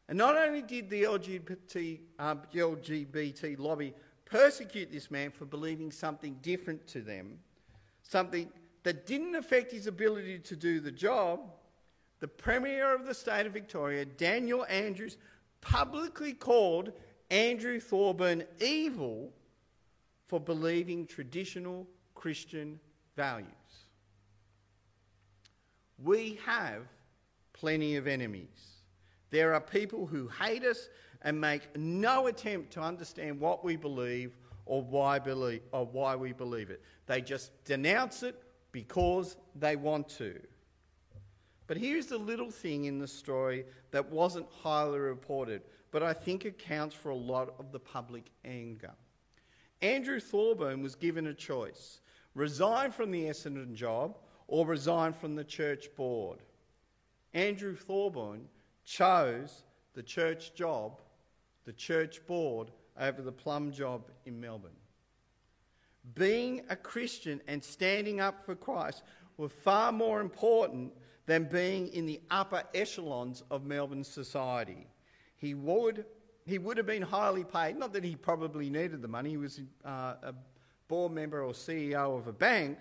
And 0.08 0.16
not 0.16 0.38
only 0.38 0.62
did 0.62 0.88
the 0.88 1.02
LGBT, 1.02 2.00
uh, 2.18 2.36
LGBT 2.54 3.58
lobby 3.58 3.92
persecute 4.24 4.90
this 4.90 5.10
man 5.10 5.30
for 5.30 5.44
believing 5.44 5.92
something 5.92 6.38
different 6.40 6.86
to 6.86 7.02
them, 7.02 7.38
something 8.02 8.48
that 8.82 9.06
didn't 9.06 9.34
affect 9.34 9.72
his 9.72 9.86
ability 9.86 10.38
to 10.40 10.56
do 10.56 10.80
the 10.80 10.90
job, 10.90 11.40
the 12.20 12.28
Premier 12.28 12.94
of 12.94 13.06
the 13.06 13.14
state 13.14 13.46
of 13.46 13.52
Victoria, 13.52 14.04
Daniel 14.04 14.64
Andrews, 14.66 15.16
publicly 15.60 16.32
called 16.32 16.92
Andrew 17.30 17.80
Thorburn 17.80 18.44
evil 18.60 19.32
for 20.28 20.40
believing 20.40 21.06
traditional 21.06 21.86
Christian 22.14 22.78
values. 23.16 23.48
We 26.02 26.38
have 26.44 26.82
plenty 27.52 27.96
of 27.96 28.06
enemies. 28.06 28.82
There 29.30 29.54
are 29.54 29.60
people 29.60 30.06
who 30.06 30.28
hate 30.28 30.64
us 30.64 30.88
and 31.22 31.40
make 31.40 31.76
no 31.76 32.26
attempt 32.26 32.72
to 32.72 32.80
understand 32.80 33.38
what 33.38 33.64
we 33.64 33.76
believe 33.76 34.36
or 34.66 34.82
why, 34.82 35.18
believe, 35.18 35.62
or 35.72 35.86
why 35.86 36.16
we 36.16 36.32
believe 36.32 36.70
it. 36.70 36.82
They 37.06 37.20
just 37.20 37.52
denounce 37.64 38.22
it 38.22 38.42
because 38.72 39.36
they 39.54 39.76
want 39.76 40.08
to. 40.08 40.40
But 41.66 41.76
here's 41.76 42.06
the 42.06 42.18
little 42.18 42.50
thing 42.50 42.86
in 42.86 42.98
the 42.98 43.06
story 43.06 43.64
that 43.92 44.10
wasn't 44.10 44.46
highly 44.50 44.98
reported, 44.98 45.62
but 45.90 46.02
I 46.02 46.12
think 46.12 46.44
accounts 46.44 46.94
for 46.94 47.10
a 47.10 47.16
lot 47.16 47.54
of 47.58 47.70
the 47.70 47.78
public 47.78 48.30
anger. 48.44 48.92
Andrew 49.80 50.20
Thorburn 50.20 50.82
was 50.82 50.94
given 50.94 51.28
a 51.28 51.34
choice 51.34 52.00
resign 52.34 52.90
from 52.90 53.10
the 53.10 53.24
Essendon 53.24 53.74
job 53.74 54.16
or 54.48 54.66
resign 54.66 55.12
from 55.12 55.34
the 55.34 55.44
church 55.44 55.88
board. 55.96 56.38
Andrew 57.34 57.76
Thorburn 57.76 58.48
chose 58.84 59.64
the 59.94 60.02
church 60.02 60.54
job, 60.54 61.00
the 61.64 61.72
church 61.72 62.26
board, 62.26 62.70
over 62.98 63.22
the 63.22 63.32
plum 63.32 63.72
job 63.72 64.10
in 64.26 64.40
Melbourne. 64.40 64.81
Being 66.14 66.62
a 66.68 66.76
Christian 66.76 67.40
and 67.46 67.62
standing 67.62 68.20
up 68.20 68.44
for 68.44 68.54
Christ 68.54 69.02
were 69.36 69.48
far 69.48 69.92
more 69.92 70.20
important 70.20 70.92
than 71.26 71.44
being 71.44 71.88
in 71.88 72.06
the 72.06 72.20
upper 72.30 72.64
echelons 72.74 73.42
of 73.50 73.64
Melbourne 73.64 74.04
society. 74.04 74.86
He 75.36 75.54
would, 75.54 76.04
he 76.44 76.58
would 76.58 76.76
have 76.76 76.86
been 76.86 77.02
highly 77.02 77.44
paid, 77.44 77.76
not 77.76 77.92
that 77.92 78.04
he 78.04 78.16
probably 78.16 78.68
needed 78.68 79.02
the 79.02 79.08
money, 79.08 79.30
he 79.30 79.36
was 79.36 79.60
uh, 79.84 80.14
a 80.22 80.34
board 80.88 81.12
member 81.12 81.42
or 81.42 81.52
CEO 81.52 82.18
of 82.18 82.26
a 82.26 82.32
bank. 82.32 82.78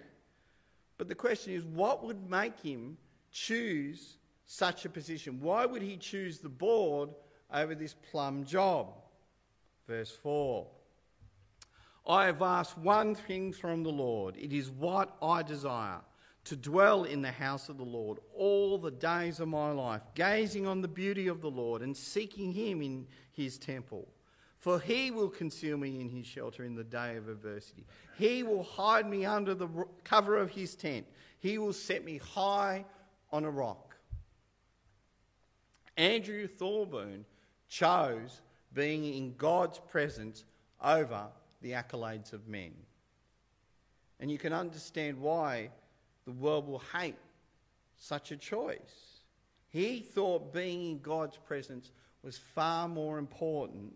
But 0.98 1.08
the 1.08 1.16
question 1.16 1.54
is, 1.54 1.64
what 1.64 2.04
would 2.04 2.30
make 2.30 2.60
him 2.60 2.98
choose 3.32 4.18
such 4.46 4.86
a 4.86 4.90
position? 4.90 5.40
Why 5.40 5.66
would 5.66 5.82
he 5.82 5.98
choose 5.98 6.40
the 6.40 6.50
board 6.50 7.10
over 7.54 7.74
this 7.76 7.96
plum 8.12 8.44
job? 8.44 8.94
Verse 9.88 10.12
4 10.12 10.68
I 12.08 12.26
have 12.26 12.42
asked 12.42 12.78
one 12.78 13.16
thing 13.16 13.54
from 13.54 13.84
the 13.84 13.92
Lord. 13.92 14.36
It 14.38 14.54
is 14.54 14.70
what 14.70 15.16
I 15.22 15.44
desire 15.44 16.02
to 16.46 16.56
dwell 16.56 17.04
in 17.04 17.22
the 17.22 17.32
house 17.32 17.70
of 17.70 17.78
the 17.78 17.84
Lord 17.84 18.18
all 18.36 18.78
the 18.78 18.92
days 18.92 19.40
of 19.40 19.48
my 19.48 19.72
life, 19.72 20.02
gazing 20.16 20.66
on 20.66 20.82
the 20.82 20.88
beauty 20.88 21.28
of 21.28 21.42
the 21.42 21.52
Lord 21.52 21.82
and 21.82 21.96
seeking 21.96 22.52
him 22.52 22.82
in 22.82 23.08
his 23.32 23.58
temple. 23.60 24.08
For 24.58 24.80
he 24.80 25.12
will 25.12 25.30
conceal 25.30 25.78
me 25.78 26.00
in 26.00 26.10
his 26.10 26.26
shelter 26.26 26.64
in 26.64 26.76
the 26.76 26.84
day 26.84 27.18
of 27.18 27.30
adversity. 27.30 27.86
He 28.18 28.44
will 28.44 28.64
hide 28.64 29.08
me 29.08 29.26
under 29.26 29.56
the 29.56 29.68
cover 30.04 30.38
of 30.38 30.52
his 30.52 30.76
tent. 30.76 31.06
He 31.40 31.58
will 31.58 31.74
set 31.74 32.04
me 32.04 32.18
high 32.18 32.86
on 33.32 33.44
a 33.44 33.50
rock. 33.50 33.96
Andrew 35.98 36.48
Thorburn 36.48 37.26
chose 37.70 38.42
being 38.74 39.04
in 39.04 39.36
God's 39.36 39.80
presence 39.80 40.46
over 40.84 41.28
the 41.62 41.72
accolades 41.72 42.34
of 42.34 42.48
men. 42.48 42.72
And 44.20 44.32
you 44.32 44.38
can 44.38 44.54
understand 44.54 45.20
why 45.20 45.70
the 46.26 46.32
world 46.32 46.68
will 46.68 46.84
hate 46.94 47.16
such 47.98 48.32
a 48.32 48.38
choice. 48.38 49.22
He 49.70 50.00
thought 50.00 50.54
being 50.54 50.92
in 50.92 51.00
God's 51.00 51.38
presence 51.38 51.92
was 52.24 52.38
far 52.38 52.88
more 52.88 53.18
important 53.18 53.94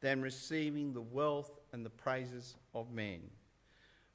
than 0.00 0.20
receiving 0.20 0.92
the 0.92 1.00
wealth 1.00 1.50
and 1.72 1.84
the 1.84 1.90
praises 1.90 2.54
of 2.74 2.92
men. 2.92 3.20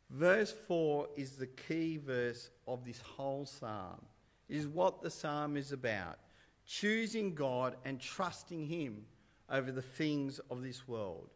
Verse 0.09 0.53
4 0.67 1.07
is 1.15 1.31
the 1.31 1.47
key 1.47 1.97
verse 1.97 2.49
of 2.67 2.85
this 2.85 2.99
whole 2.99 3.45
psalm. 3.45 4.01
It 4.47 4.57
is 4.57 4.67
what 4.67 5.01
the 5.01 5.09
psalm 5.09 5.57
is 5.57 5.71
about 5.71 6.19
choosing 6.65 7.33
God 7.33 7.75
and 7.85 7.99
trusting 7.99 8.65
Him 8.65 9.05
over 9.49 9.71
the 9.71 9.81
things 9.81 10.39
of 10.49 10.61
this 10.61 10.87
world. 10.87 11.29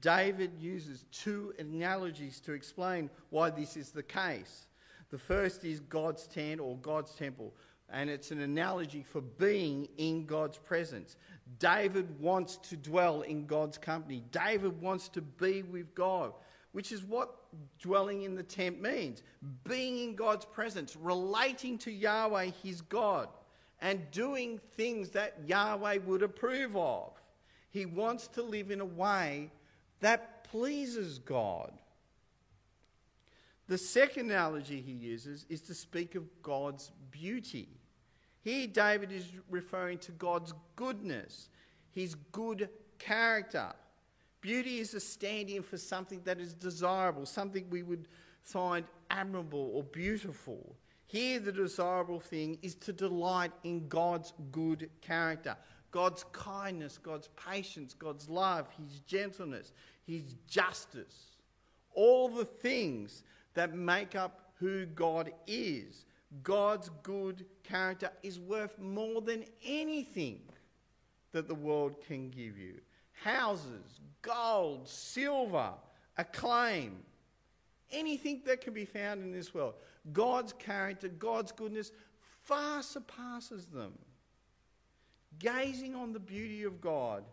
David 0.00 0.52
uses 0.58 1.04
two 1.12 1.52
analogies 1.58 2.40
to 2.40 2.52
explain 2.52 3.10
why 3.30 3.50
this 3.50 3.76
is 3.76 3.90
the 3.90 4.02
case. 4.02 4.66
The 5.10 5.18
first 5.18 5.64
is 5.64 5.80
God's 5.80 6.26
tent 6.26 6.60
or 6.60 6.76
God's 6.76 7.14
temple 7.14 7.52
and 7.92 8.08
it's 8.08 8.30
an 8.30 8.40
analogy 8.40 9.02
for 9.02 9.20
being 9.20 9.88
in 9.98 10.24
God's 10.24 10.58
presence. 10.58 11.16
David 11.58 12.18
wants 12.20 12.56
to 12.68 12.76
dwell 12.76 13.22
in 13.22 13.46
God's 13.46 13.78
company. 13.78 14.22
David 14.30 14.80
wants 14.80 15.08
to 15.10 15.20
be 15.20 15.62
with 15.62 15.94
God, 15.94 16.32
which 16.72 16.92
is 16.92 17.02
what 17.02 17.34
dwelling 17.80 18.22
in 18.22 18.34
the 18.34 18.42
tent 18.42 18.80
means 18.80 19.22
being 19.64 19.98
in 19.98 20.14
God's 20.14 20.44
presence, 20.44 20.96
relating 20.96 21.78
to 21.78 21.90
Yahweh, 21.90 22.50
his 22.62 22.80
God, 22.80 23.28
and 23.80 24.08
doing 24.12 24.60
things 24.76 25.10
that 25.10 25.38
Yahweh 25.46 25.98
would 26.06 26.22
approve 26.22 26.76
of. 26.76 27.20
He 27.70 27.86
wants 27.86 28.28
to 28.28 28.42
live 28.42 28.70
in 28.70 28.80
a 28.80 28.84
way 28.84 29.50
that 30.00 30.44
pleases 30.44 31.18
God. 31.18 31.72
The 33.68 33.78
second 33.78 34.30
analogy 34.30 34.80
he 34.80 34.92
uses 34.92 35.46
is 35.48 35.60
to 35.62 35.74
speak 35.74 36.16
of 36.16 36.24
God's 36.42 36.90
beauty. 37.10 37.68
Here, 38.42 38.66
David 38.66 39.12
is 39.12 39.26
referring 39.48 39.98
to 39.98 40.12
God's 40.12 40.54
goodness, 40.74 41.50
his 41.92 42.16
good 42.32 42.68
character. 42.98 43.72
Beauty 44.40 44.78
is 44.78 44.94
a 44.94 45.00
stand 45.00 45.50
in 45.50 45.62
for 45.62 45.76
something 45.76 46.22
that 46.24 46.40
is 46.40 46.54
desirable, 46.54 47.26
something 47.26 47.68
we 47.70 47.82
would 47.82 48.08
find 48.42 48.86
admirable 49.10 49.70
or 49.74 49.82
beautiful. 49.84 50.74
Here, 51.06 51.38
the 51.38 51.52
desirable 51.52 52.20
thing 52.20 52.58
is 52.62 52.74
to 52.76 52.92
delight 52.92 53.52
in 53.64 53.86
God's 53.88 54.32
good 54.50 54.88
character, 55.00 55.56
God's 55.90 56.24
kindness, 56.32 56.98
God's 56.98 57.28
patience, 57.50 57.94
God's 57.94 58.28
love, 58.28 58.68
His 58.78 59.00
gentleness, 59.00 59.72
His 60.06 60.34
justice. 60.46 61.36
All 61.94 62.28
the 62.28 62.44
things 62.44 63.24
that 63.54 63.74
make 63.74 64.14
up 64.14 64.52
who 64.60 64.86
God 64.86 65.32
is. 65.46 66.04
God's 66.42 66.90
good 67.02 67.44
character 67.64 68.10
is 68.22 68.38
worth 68.38 68.78
more 68.78 69.20
than 69.20 69.44
anything 69.64 70.40
that 71.32 71.48
the 71.48 71.54
world 71.54 71.96
can 72.06 72.30
give 72.30 72.56
you 72.58 72.80
houses, 73.12 74.00
gold, 74.22 74.88
silver, 74.88 75.72
acclaim, 76.16 76.96
anything 77.90 78.40
that 78.46 78.62
can 78.62 78.72
be 78.72 78.86
found 78.86 79.22
in 79.22 79.30
this 79.30 79.52
world. 79.52 79.74
God's 80.12 80.54
character, 80.54 81.08
God's 81.08 81.52
goodness 81.52 81.92
far 82.42 82.82
surpasses 82.82 83.66
them. 83.66 83.92
Gazing 85.40 85.96
on 85.96 86.12
the 86.12 86.20
beauty 86.20 86.64
of 86.64 86.80
God 86.80 87.24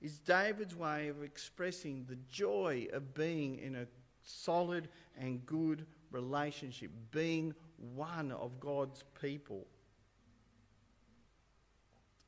is 0.00 0.18
David's 0.20 0.76
way 0.76 1.08
of 1.08 1.24
expressing 1.24 2.06
the 2.08 2.16
joy 2.30 2.86
of 2.92 3.14
being 3.14 3.58
in 3.58 3.74
a 3.74 3.86
solid 4.22 4.88
and 5.18 5.44
good 5.44 5.84
relationship, 6.12 6.90
being 7.10 7.52
one 7.94 8.30
of 8.30 8.60
God's 8.60 9.02
people. 9.20 9.66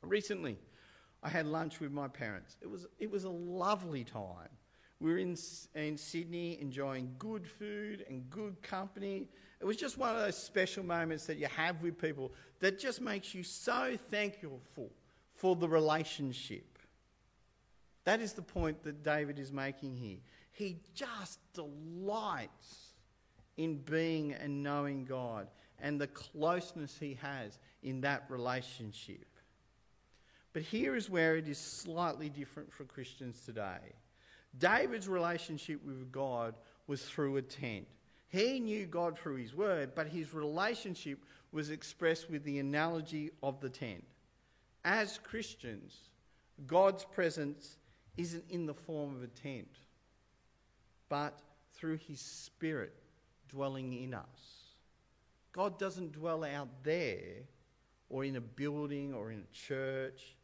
Recently, 0.02 0.58
I 1.22 1.28
had 1.28 1.46
lunch 1.46 1.78
with 1.78 1.92
my 1.92 2.08
parents. 2.08 2.56
It 2.60 2.68
was, 2.68 2.86
it 2.98 3.08
was 3.08 3.22
a 3.22 3.30
lovely 3.30 4.02
time. 4.02 4.48
We 4.98 5.12
were 5.12 5.18
in, 5.18 5.36
in 5.76 5.96
Sydney 5.96 6.60
enjoying 6.60 7.14
good 7.18 7.46
food 7.46 8.04
and 8.08 8.28
good 8.30 8.60
company. 8.62 9.28
It 9.60 9.64
was 9.64 9.76
just 9.76 9.96
one 9.96 10.14
of 10.14 10.20
those 10.20 10.36
special 10.36 10.84
moments 10.84 11.26
that 11.26 11.36
you 11.36 11.46
have 11.46 11.80
with 11.82 11.98
people 11.98 12.32
that 12.58 12.80
just 12.80 13.00
makes 13.00 13.32
you 13.32 13.44
so 13.44 13.96
thankful 14.10 14.60
for 15.40 15.56
the 15.56 15.66
relationship. 15.66 16.78
That 18.04 18.20
is 18.20 18.34
the 18.34 18.42
point 18.42 18.82
that 18.82 19.02
David 19.02 19.38
is 19.38 19.50
making 19.50 19.96
here. 19.96 20.18
He 20.52 20.76
just 20.94 21.38
delights 21.54 22.92
in 23.56 23.78
being 23.78 24.34
and 24.34 24.62
knowing 24.62 25.06
God 25.06 25.48
and 25.78 25.98
the 25.98 26.08
closeness 26.08 26.94
he 27.00 27.18
has 27.22 27.58
in 27.82 28.02
that 28.02 28.26
relationship. 28.28 29.24
But 30.52 30.60
here 30.60 30.94
is 30.94 31.08
where 31.08 31.36
it 31.36 31.48
is 31.48 31.56
slightly 31.56 32.28
different 32.28 32.70
for 32.70 32.84
Christians 32.84 33.40
today. 33.46 33.94
David's 34.58 35.08
relationship 35.08 35.82
with 35.86 36.12
God 36.12 36.54
was 36.86 37.02
through 37.02 37.38
a 37.38 37.42
tent. 37.42 37.86
He 38.28 38.60
knew 38.60 38.84
God 38.84 39.18
through 39.18 39.36
his 39.36 39.54
word, 39.54 39.92
but 39.94 40.06
his 40.06 40.34
relationship 40.34 41.18
was 41.50 41.70
expressed 41.70 42.28
with 42.28 42.44
the 42.44 42.58
analogy 42.58 43.30
of 43.42 43.58
the 43.60 43.70
tent. 43.70 44.04
As 44.84 45.18
Christians, 45.18 45.96
God's 46.66 47.04
presence 47.04 47.76
isn't 48.16 48.44
in 48.50 48.66
the 48.66 48.74
form 48.74 49.16
of 49.16 49.22
a 49.22 49.28
tent, 49.28 49.68
but 51.08 51.38
through 51.74 51.96
his 51.96 52.20
spirit 52.20 52.94
dwelling 53.48 53.92
in 53.92 54.14
us. 54.14 54.60
God 55.52 55.78
doesn't 55.78 56.12
dwell 56.12 56.44
out 56.44 56.68
there 56.82 57.42
or 58.08 58.24
in 58.24 58.36
a 58.36 58.40
building 58.40 59.14
or 59.14 59.32
in 59.32 59.40
a 59.40 59.54
church. 59.54 60.36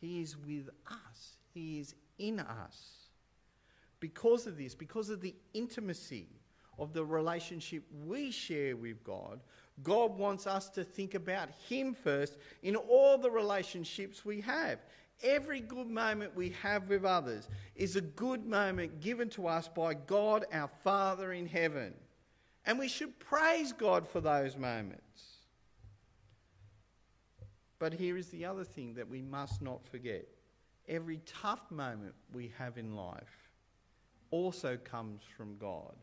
He 0.00 0.20
is 0.20 0.36
with 0.36 0.68
us, 0.86 1.38
He 1.52 1.80
is 1.80 1.94
in 2.18 2.40
us. 2.40 3.08
Because 3.98 4.46
of 4.46 4.58
this, 4.58 4.74
because 4.74 5.08
of 5.08 5.20
the 5.20 5.34
intimacy 5.54 6.28
of 6.78 6.92
the 6.92 7.04
relationship 7.04 7.82
we 8.04 8.30
share 8.30 8.76
with 8.76 9.02
God, 9.02 9.40
God 9.82 10.16
wants 10.16 10.46
us 10.46 10.68
to 10.70 10.84
think 10.84 11.14
about 11.14 11.50
Him 11.68 11.94
first 11.94 12.38
in 12.62 12.76
all 12.76 13.18
the 13.18 13.30
relationships 13.30 14.24
we 14.24 14.40
have. 14.40 14.78
Every 15.22 15.60
good 15.60 15.88
moment 15.88 16.36
we 16.36 16.54
have 16.62 16.88
with 16.88 17.04
others 17.04 17.48
is 17.74 17.96
a 17.96 18.00
good 18.00 18.46
moment 18.46 19.00
given 19.00 19.28
to 19.30 19.46
us 19.46 19.68
by 19.68 19.94
God, 19.94 20.44
our 20.52 20.70
Father 20.82 21.32
in 21.32 21.46
heaven. 21.46 21.94
And 22.66 22.78
we 22.78 22.88
should 22.88 23.18
praise 23.18 23.72
God 23.72 24.06
for 24.08 24.20
those 24.20 24.56
moments. 24.56 25.36
But 27.78 27.92
here 27.92 28.16
is 28.16 28.28
the 28.28 28.44
other 28.44 28.64
thing 28.64 28.94
that 28.94 29.08
we 29.08 29.22
must 29.22 29.62
not 29.62 29.86
forget 29.86 30.26
every 30.88 31.20
tough 31.26 31.70
moment 31.70 32.14
we 32.32 32.52
have 32.58 32.78
in 32.78 32.94
life 32.94 33.50
also 34.30 34.76
comes 34.76 35.22
from 35.36 35.56
God. 35.58 35.94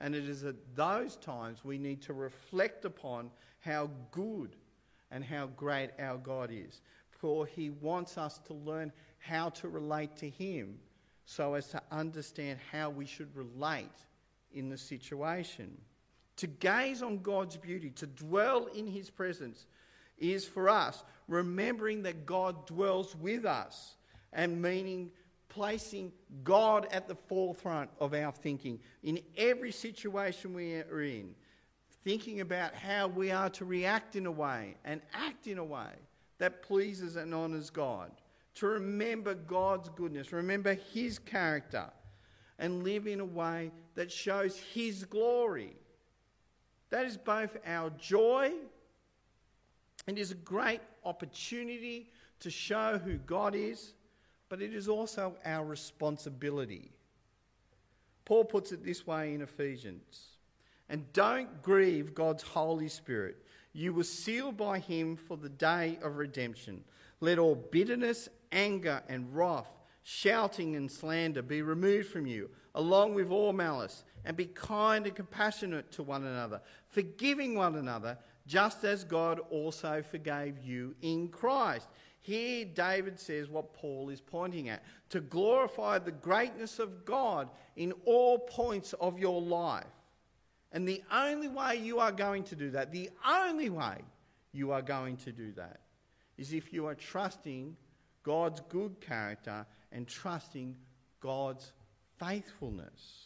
And 0.00 0.14
it 0.14 0.28
is 0.28 0.44
at 0.44 0.56
those 0.74 1.16
times 1.16 1.64
we 1.64 1.78
need 1.78 2.02
to 2.02 2.12
reflect 2.12 2.84
upon 2.84 3.30
how 3.60 3.90
good 4.10 4.56
and 5.10 5.24
how 5.24 5.46
great 5.56 5.90
our 5.98 6.16
God 6.18 6.50
is. 6.52 6.80
For 7.10 7.46
He 7.46 7.70
wants 7.70 8.16
us 8.16 8.38
to 8.46 8.54
learn 8.54 8.92
how 9.18 9.48
to 9.50 9.68
relate 9.68 10.16
to 10.16 10.28
Him 10.28 10.78
so 11.24 11.54
as 11.54 11.68
to 11.68 11.82
understand 11.90 12.58
how 12.70 12.90
we 12.90 13.06
should 13.06 13.34
relate 13.34 13.86
in 14.52 14.68
the 14.68 14.78
situation. 14.78 15.76
To 16.36 16.46
gaze 16.46 17.02
on 17.02 17.18
God's 17.18 17.56
beauty, 17.56 17.90
to 17.90 18.06
dwell 18.06 18.66
in 18.66 18.86
His 18.86 19.10
presence, 19.10 19.66
is 20.18 20.46
for 20.46 20.68
us 20.68 21.02
remembering 21.26 22.02
that 22.02 22.24
God 22.26 22.66
dwells 22.66 23.14
with 23.16 23.44
us 23.44 23.96
and 24.32 24.62
meaning 24.62 25.10
placing 25.48 26.12
God 26.44 26.86
at 26.90 27.08
the 27.08 27.14
forefront 27.14 27.90
of 28.00 28.14
our 28.14 28.32
thinking 28.32 28.78
in 29.02 29.20
every 29.36 29.72
situation 29.72 30.54
we 30.54 30.74
are 30.74 31.02
in, 31.02 31.34
thinking 32.04 32.40
about 32.40 32.74
how 32.74 33.08
we 33.08 33.30
are 33.30 33.50
to 33.50 33.64
react 33.64 34.16
in 34.16 34.26
a 34.26 34.30
way 34.30 34.76
and 34.84 35.00
act 35.12 35.46
in 35.46 35.58
a 35.58 35.64
way 35.64 35.90
that 36.38 36.62
pleases 36.62 37.16
and 37.16 37.34
honours 37.34 37.70
God, 37.70 38.10
to 38.54 38.66
remember 38.66 39.34
God's 39.34 39.88
goodness, 39.90 40.32
remember 40.32 40.74
His 40.92 41.18
character, 41.18 41.90
and 42.58 42.82
live 42.82 43.06
in 43.06 43.20
a 43.20 43.24
way 43.24 43.70
that 43.94 44.10
shows 44.10 44.56
His 44.56 45.04
glory. 45.04 45.76
That 46.90 47.06
is 47.06 47.16
both 47.16 47.56
our 47.66 47.90
joy 47.90 48.52
and 50.06 50.18
is 50.18 50.30
a 50.30 50.36
great 50.36 50.80
opportunity 51.04 52.10
to 52.40 52.50
show 52.50 52.98
who 52.98 53.16
God 53.18 53.54
is, 53.54 53.92
but 54.48 54.62
it 54.62 54.74
is 54.74 54.88
also 54.88 55.36
our 55.44 55.64
responsibility. 55.64 56.90
Paul 58.24 58.44
puts 58.44 58.72
it 58.72 58.84
this 58.84 59.06
way 59.06 59.34
in 59.34 59.42
Ephesians 59.42 60.36
And 60.88 61.10
don't 61.12 61.62
grieve 61.62 62.14
God's 62.14 62.42
Holy 62.42 62.88
Spirit. 62.88 63.36
You 63.72 63.92
were 63.92 64.04
sealed 64.04 64.56
by 64.56 64.78
him 64.78 65.16
for 65.16 65.36
the 65.36 65.48
day 65.48 65.98
of 66.02 66.16
redemption. 66.16 66.82
Let 67.20 67.38
all 67.38 67.54
bitterness, 67.54 68.28
anger, 68.52 69.02
and 69.08 69.34
wrath, 69.34 69.68
shouting 70.02 70.76
and 70.76 70.90
slander 70.90 71.42
be 71.42 71.62
removed 71.62 72.08
from 72.08 72.26
you, 72.26 72.50
along 72.74 73.14
with 73.14 73.30
all 73.30 73.52
malice 73.52 74.04
and 74.24 74.36
be 74.36 74.46
kind 74.46 75.06
and 75.06 75.14
compassionate 75.14 75.90
to 75.92 76.02
one 76.02 76.24
another, 76.24 76.60
forgiving 76.88 77.54
one 77.54 77.76
another, 77.76 78.16
just 78.46 78.84
as 78.84 79.04
God 79.04 79.40
also 79.50 80.02
forgave 80.02 80.58
you 80.58 80.94
in 81.02 81.28
Christ. 81.28 81.88
Here, 82.28 82.66
David 82.66 83.18
says 83.18 83.48
what 83.48 83.72
Paul 83.72 84.10
is 84.10 84.20
pointing 84.20 84.68
at 84.68 84.82
to 85.08 85.22
glorify 85.22 85.98
the 85.98 86.12
greatness 86.12 86.78
of 86.78 87.06
God 87.06 87.48
in 87.76 87.94
all 88.04 88.40
points 88.40 88.92
of 89.00 89.18
your 89.18 89.40
life. 89.40 89.86
And 90.72 90.86
the 90.86 91.02
only 91.10 91.48
way 91.48 91.76
you 91.76 92.00
are 92.00 92.12
going 92.12 92.44
to 92.44 92.54
do 92.54 92.70
that, 92.72 92.92
the 92.92 93.08
only 93.26 93.70
way 93.70 94.02
you 94.52 94.72
are 94.72 94.82
going 94.82 95.16
to 95.16 95.32
do 95.32 95.52
that, 95.52 95.80
is 96.36 96.52
if 96.52 96.70
you 96.70 96.84
are 96.84 96.94
trusting 96.94 97.74
God's 98.24 98.60
good 98.68 99.00
character 99.00 99.64
and 99.90 100.06
trusting 100.06 100.76
God's 101.20 101.72
faithfulness. 102.18 103.24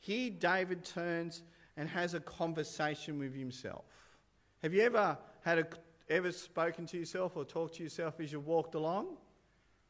Here, 0.00 0.28
David 0.28 0.84
turns 0.84 1.42
and 1.78 1.88
has 1.88 2.12
a 2.12 2.20
conversation 2.20 3.18
with 3.18 3.34
himself. 3.34 3.86
Have 4.62 4.74
you 4.74 4.82
ever 4.82 5.16
had 5.42 5.60
a, 5.60 5.66
ever 6.10 6.32
spoken 6.32 6.86
to 6.86 6.98
yourself 6.98 7.36
or 7.36 7.44
talked 7.44 7.76
to 7.76 7.82
yourself 7.82 8.20
as 8.20 8.32
you 8.32 8.40
walked 8.40 8.74
along? 8.74 9.16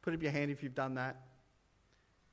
Put 0.03 0.15
up 0.15 0.23
your 0.23 0.33
hand 0.33 0.51
if 0.51 0.63
you've 0.63 0.75
done 0.75 0.95
that. 0.95 1.21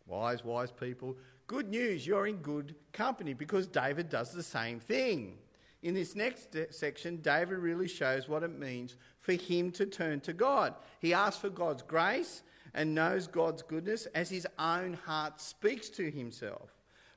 Wise, 0.08 0.44
wise 0.44 0.72
people. 0.72 1.18
Good 1.48 1.70
news, 1.70 2.06
you're 2.06 2.28
in 2.28 2.38
good 2.38 2.76
company 2.94 3.34
because 3.34 3.68
David 3.68 4.10
does 4.10 4.32
the 4.32 4.44
same 4.44 4.80
thing. 4.80 5.38
In 5.84 5.94
this 5.94 6.16
next 6.16 6.56
section, 6.72 7.18
David 7.18 7.60
really 7.60 7.88
shows 7.88 8.28
what 8.28 8.44
it 8.44 8.58
means 8.58 8.96
for 9.20 9.34
him 9.34 9.72
to 9.74 9.86
turn 9.86 10.20
to 10.22 10.34
God. 10.34 10.74
He 11.00 11.14
asks 11.14 11.40
for 11.40 11.50
God's 11.50 11.84
grace 11.84 12.42
and 12.74 12.96
knows 12.96 13.28
God's 13.28 13.62
goodness 13.62 14.08
as 14.16 14.30
his 14.30 14.48
own 14.58 14.94
heart 15.06 15.40
speaks 15.40 15.90
to 15.90 16.10
himself. 16.10 16.72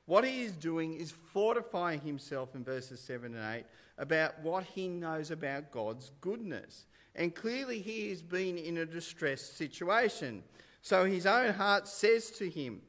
What 0.05 0.23
he 0.23 0.41
is 0.41 0.53
doing 0.53 0.95
is 0.95 1.11
fortifying 1.11 2.01
himself 2.01 2.55
in 2.55 2.63
verses 2.63 2.99
7 2.99 3.35
and 3.35 3.55
8 3.57 3.65
about 3.99 4.41
what 4.41 4.63
he 4.63 4.87
knows 4.87 5.29
about 5.29 5.71
God's 5.71 6.11
goodness. 6.21 6.85
And 7.15 7.35
clearly, 7.35 7.79
he 7.79 8.09
has 8.09 8.21
been 8.21 8.57
in 8.57 8.77
a 8.77 8.85
distressed 8.85 9.57
situation. 9.57 10.41
So 10.81 11.05
his 11.05 11.25
own 11.25 11.53
heart 11.53 11.87
says 11.87 12.31
to 12.31 12.49
him, 12.49 12.81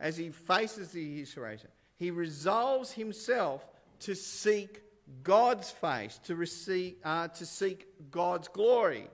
as 0.00 0.16
he 0.16 0.30
faces 0.30 0.90
the 0.90 1.24
situation, 1.24 1.68
he 1.98 2.10
resolves 2.10 2.90
himself 2.90 3.64
to 4.00 4.14
seek 4.14 4.82
God's 5.22 5.70
face, 5.70 6.18
to, 6.24 6.34
receive, 6.36 6.96
uh, 7.04 7.28
to 7.28 7.46
seek 7.46 7.86
God's 8.10 8.48
glory. 8.48 9.08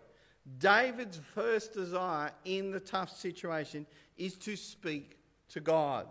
David's 0.59 1.21
first 1.35 1.75
desire 1.75 2.33
in 2.45 2.71
the 2.71 2.81
tough 2.81 3.15
situation 3.17 3.87
is 4.17 4.37
to 4.39 4.57
speak 4.57 5.19
to 5.51 5.61
God. 5.61 6.07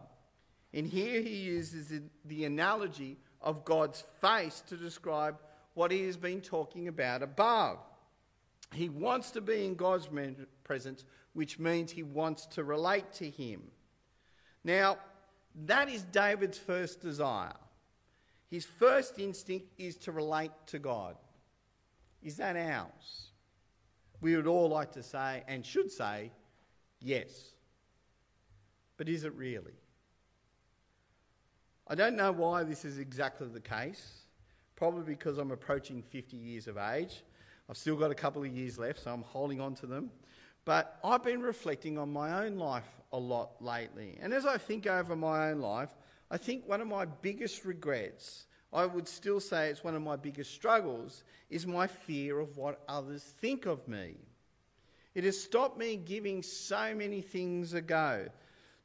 And 0.74 0.88
here 0.88 1.22
he 1.22 1.36
uses 1.36 1.92
the 2.26 2.46
analogy 2.46 3.18
of 3.42 3.66
God's 3.66 4.04
face 4.20 4.62
to 4.68 4.78
describe 4.78 5.38
what 5.74 5.92
he 5.92 6.06
has 6.06 6.18
been 6.18 6.42
talking 6.42 6.88
about 6.88 7.24
above. 7.24 7.80
He 8.74 8.90
wants 8.90 9.32
to 9.32 9.42
be 9.42 9.66
in 9.66 9.76
God's 9.76 10.08
presence, 10.64 11.06
which 11.34 11.60
means 11.60 11.92
he 11.92 12.04
wants 12.04 12.46
to 12.48 12.64
relate 12.64 13.12
to 13.14 13.30
him. 13.30 13.62
Now, 14.64 14.98
that 15.66 15.90
is 15.90 16.04
David's 16.04 16.58
first 16.58 17.02
desire. 17.02 17.54
His 18.50 18.66
first 18.66 19.18
instinct 19.18 19.68
is 19.78 19.98
to 19.98 20.12
relate 20.12 20.52
to 20.68 20.80
God. 20.80 21.16
Is 22.22 22.38
that 22.38 22.56
ours? 22.56 23.32
We 24.22 24.36
would 24.36 24.48
all 24.48 24.70
like 24.70 24.92
to 24.94 25.04
say, 25.04 25.44
and 25.48 25.66
should 25.66 25.92
say, 25.92 26.32
yes. 27.02 27.56
But 28.98 29.10
is 29.10 29.24
it 29.24 29.34
really? 29.34 29.74
I 31.92 31.96
don't 31.96 32.16
know 32.16 32.32
why 32.32 32.64
this 32.64 32.86
is 32.86 33.00
exactly 33.00 33.50
the 33.50 33.60
case. 33.60 34.22
Probably 34.78 35.04
because 35.14 35.38
I'm 35.38 35.52
approaching 35.52 36.02
50 36.02 36.38
years 36.38 36.70
of 36.70 36.78
age. 36.78 37.22
I've 37.70 37.76
still 37.76 37.98
got 37.98 38.12
a 38.12 38.16
couple 38.16 38.42
of 38.42 38.48
years 38.48 38.80
left, 38.80 39.02
so 39.02 39.12
I'm 39.12 39.24
holding 39.24 39.60
on 39.60 39.76
to 39.76 39.88
them. 39.88 40.10
But 40.64 40.98
I've 41.04 41.22
been 41.22 41.42
reflecting 41.42 41.98
on 41.98 42.14
my 42.14 42.46
own 42.46 42.56
life 42.56 42.88
a 43.12 43.18
lot 43.18 43.62
lately. 43.62 44.18
And 44.22 44.34
as 44.34 44.46
I 44.46 44.58
think 44.58 44.88
over 44.88 45.18
my 45.18 45.50
own 45.50 45.60
life, 45.60 45.90
I 46.32 46.38
think 46.38 46.66
one 46.66 46.80
of 46.80 46.88
my 46.88 47.04
biggest 47.04 47.66
regrets, 47.66 48.46
I 48.72 48.86
would 48.86 49.06
still 49.06 49.42
say 49.42 49.68
it's 49.68 49.84
one 49.84 49.94
of 49.94 50.02
my 50.02 50.16
biggest 50.16 50.54
struggles, 50.54 51.26
is 51.50 51.68
my 51.68 51.88
fear 51.88 52.40
of 52.40 52.56
what 52.56 52.86
others 52.88 53.22
think 53.22 53.66
of 53.66 53.86
me. 53.90 54.16
It 55.14 55.26
has 55.26 55.44
stopped 55.44 55.78
me 55.78 55.98
giving 55.98 56.42
so 56.42 56.96
many 56.96 57.20
things 57.20 57.74
a 57.74 57.82
go. 57.82 58.30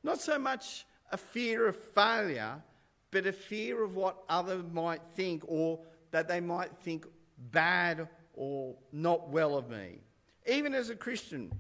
Not 0.03 0.21
so 0.21 0.41
much 0.41 0.85
a 1.13 1.17
fear 1.17 1.69
of 1.69 1.77
failure, 1.77 2.61
but 3.17 3.27
a 3.27 3.33
fear 3.33 3.83
of 3.83 3.97
what 3.97 4.23
others 4.29 4.63
might 4.75 5.01
think 5.15 5.43
or 5.47 5.81
that 6.11 6.29
they 6.29 6.39
might 6.39 6.71
think 6.83 7.07
bad 7.51 8.07
or 8.35 8.75
not 8.93 9.31
well 9.31 9.57
of 9.57 9.71
me. 9.71 10.01
Even 10.47 10.75
as 10.75 10.91
a 10.91 10.95
Christian, 10.95 11.51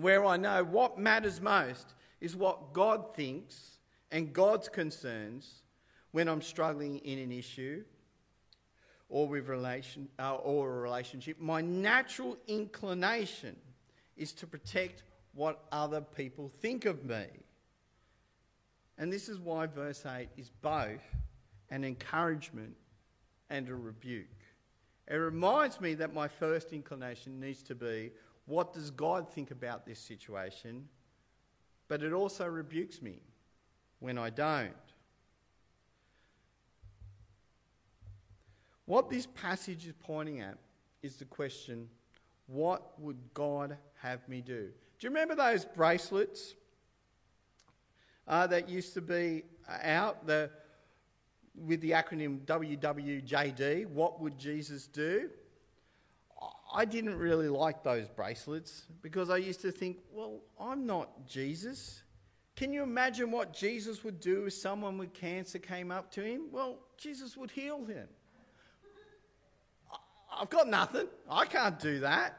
where 0.00 0.24
I 0.24 0.38
know 0.38 0.64
what 0.64 0.98
matters 0.98 1.42
most 1.42 1.92
is 2.22 2.34
what 2.34 2.72
God 2.72 3.14
thinks 3.14 3.80
and 4.10 4.32
God's 4.32 4.70
concerns 4.70 5.62
when 6.12 6.26
I'm 6.26 6.40
struggling 6.40 6.96
in 7.00 7.18
an 7.18 7.32
issue 7.32 7.84
or 9.10 9.28
with 9.28 9.48
relation 9.48 10.08
uh, 10.18 10.36
or 10.36 10.70
a 10.70 10.80
relationship. 10.80 11.38
My 11.38 11.60
natural 11.60 12.38
inclination 12.48 13.56
is 14.16 14.32
to 14.32 14.46
protect 14.46 15.02
what 15.34 15.66
other 15.70 16.00
people 16.00 16.50
think 16.62 16.86
of 16.86 17.04
me. 17.04 17.26
And 18.98 19.12
this 19.12 19.28
is 19.28 19.38
why 19.38 19.66
verse 19.66 20.04
8 20.06 20.28
is 20.36 20.50
both 20.60 21.02
an 21.70 21.84
encouragement 21.84 22.74
and 23.50 23.68
a 23.68 23.74
rebuke. 23.74 24.26
It 25.08 25.16
reminds 25.16 25.80
me 25.80 25.94
that 25.94 26.14
my 26.14 26.28
first 26.28 26.72
inclination 26.72 27.40
needs 27.40 27.62
to 27.64 27.74
be 27.74 28.12
what 28.46 28.72
does 28.72 28.90
God 28.90 29.28
think 29.30 29.50
about 29.50 29.86
this 29.86 29.98
situation? 29.98 30.88
But 31.88 32.02
it 32.02 32.12
also 32.12 32.46
rebukes 32.46 33.00
me 33.02 33.20
when 34.00 34.18
I 34.18 34.30
don't. 34.30 34.72
What 38.86 39.08
this 39.08 39.26
passage 39.26 39.86
is 39.86 39.94
pointing 40.00 40.40
at 40.40 40.58
is 41.02 41.16
the 41.16 41.24
question 41.24 41.88
what 42.46 43.00
would 43.00 43.18
God 43.32 43.76
have 44.00 44.28
me 44.28 44.40
do? 44.40 44.68
Do 44.98 45.06
you 45.06 45.10
remember 45.10 45.34
those 45.34 45.64
bracelets 45.64 46.54
uh, 48.28 48.46
that 48.46 48.68
used 48.68 48.94
to 48.94 49.00
be 49.00 49.44
out 49.82 50.26
the, 50.26 50.50
with 51.54 51.80
the 51.80 51.92
acronym 51.92 52.40
WWJD? 52.40 53.86
What 53.86 54.20
would 54.20 54.38
Jesus 54.38 54.86
do? 54.86 55.30
I 56.74 56.84
didn't 56.84 57.16
really 57.18 57.48
like 57.48 57.82
those 57.82 58.08
bracelets 58.08 58.86
because 59.02 59.30
I 59.30 59.36
used 59.36 59.60
to 59.60 59.70
think, 59.70 59.98
well, 60.10 60.40
I'm 60.58 60.86
not 60.86 61.26
Jesus. 61.26 62.02
Can 62.56 62.72
you 62.72 62.82
imagine 62.82 63.30
what 63.30 63.52
Jesus 63.52 64.02
would 64.04 64.20
do 64.20 64.46
if 64.46 64.54
someone 64.54 64.98
with 64.98 65.12
cancer 65.12 65.58
came 65.58 65.90
up 65.90 66.10
to 66.12 66.22
him? 66.22 66.48
Well, 66.50 66.78
Jesus 66.96 67.36
would 67.36 67.50
heal 67.50 67.84
him. 67.84 68.08
I've 70.34 70.50
got 70.50 70.68
nothing. 70.68 71.08
I 71.28 71.44
can't 71.44 71.78
do 71.78 72.00
that. 72.00 72.38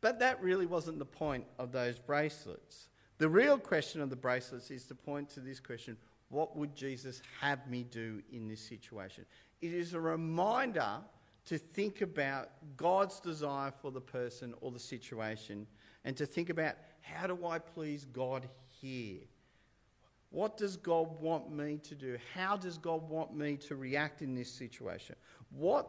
But 0.00 0.18
that 0.20 0.42
really 0.42 0.66
wasn't 0.66 0.98
the 0.98 1.06
point 1.06 1.44
of 1.58 1.72
those 1.72 1.98
bracelets. 1.98 2.88
The 3.18 3.28
real 3.28 3.58
question 3.58 4.00
of 4.00 4.10
the 4.10 4.16
bracelets 4.16 4.70
is 4.70 4.84
to 4.86 4.94
point 4.94 5.30
to 5.30 5.40
this 5.40 5.60
question 5.60 5.96
what 6.30 6.56
would 6.56 6.74
Jesus 6.74 7.22
have 7.40 7.68
me 7.68 7.84
do 7.84 8.20
in 8.32 8.48
this 8.48 8.60
situation? 8.60 9.24
It 9.60 9.72
is 9.72 9.94
a 9.94 10.00
reminder 10.00 10.98
to 11.46 11.58
think 11.58 12.00
about 12.00 12.48
God's 12.76 13.20
desire 13.20 13.70
for 13.70 13.90
the 13.90 14.00
person 14.00 14.54
or 14.60 14.70
the 14.70 14.78
situation 14.80 15.66
and 16.04 16.16
to 16.16 16.26
think 16.26 16.50
about 16.50 16.74
how 17.02 17.26
do 17.26 17.46
I 17.46 17.58
please 17.58 18.06
God 18.06 18.48
here? 18.68 19.20
What 20.30 20.56
does 20.56 20.76
God 20.76 21.20
want 21.20 21.52
me 21.52 21.78
to 21.84 21.94
do? 21.94 22.16
How 22.34 22.56
does 22.56 22.78
God 22.78 23.08
want 23.08 23.36
me 23.36 23.56
to 23.58 23.76
react 23.76 24.20
in 24.20 24.34
this 24.34 24.50
situation? 24.50 25.14
What 25.50 25.88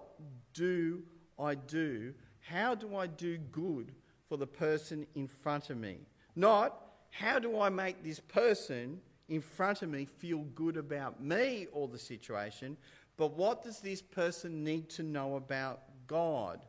do 0.53 1.01
I 1.39 1.55
do? 1.55 2.13
How 2.41 2.75
do 2.75 2.95
I 2.95 3.07
do 3.07 3.37
good 3.37 3.93
for 4.29 4.37
the 4.37 4.45
person 4.45 5.07
in 5.15 5.27
front 5.27 5.71
of 5.71 5.77
me? 5.77 5.97
Not 6.35 6.84
how 7.17 7.39
do 7.39 7.61
I 7.61 7.69
make 7.69 8.03
this 8.03 8.19
person 8.19 8.99
in 9.29 9.41
front 9.41 9.81
of 9.81 9.89
me 9.89 10.03
feel 10.03 10.39
good 10.53 10.75
about 10.75 11.23
me 11.23 11.67
or 11.71 11.87
the 11.87 11.97
situation, 11.97 12.75
but 13.15 13.37
what 13.37 13.63
does 13.63 13.79
this 13.79 14.01
person 14.01 14.65
need 14.65 14.89
to 14.89 15.03
know 15.03 15.37
about 15.37 15.83
God 16.07 16.65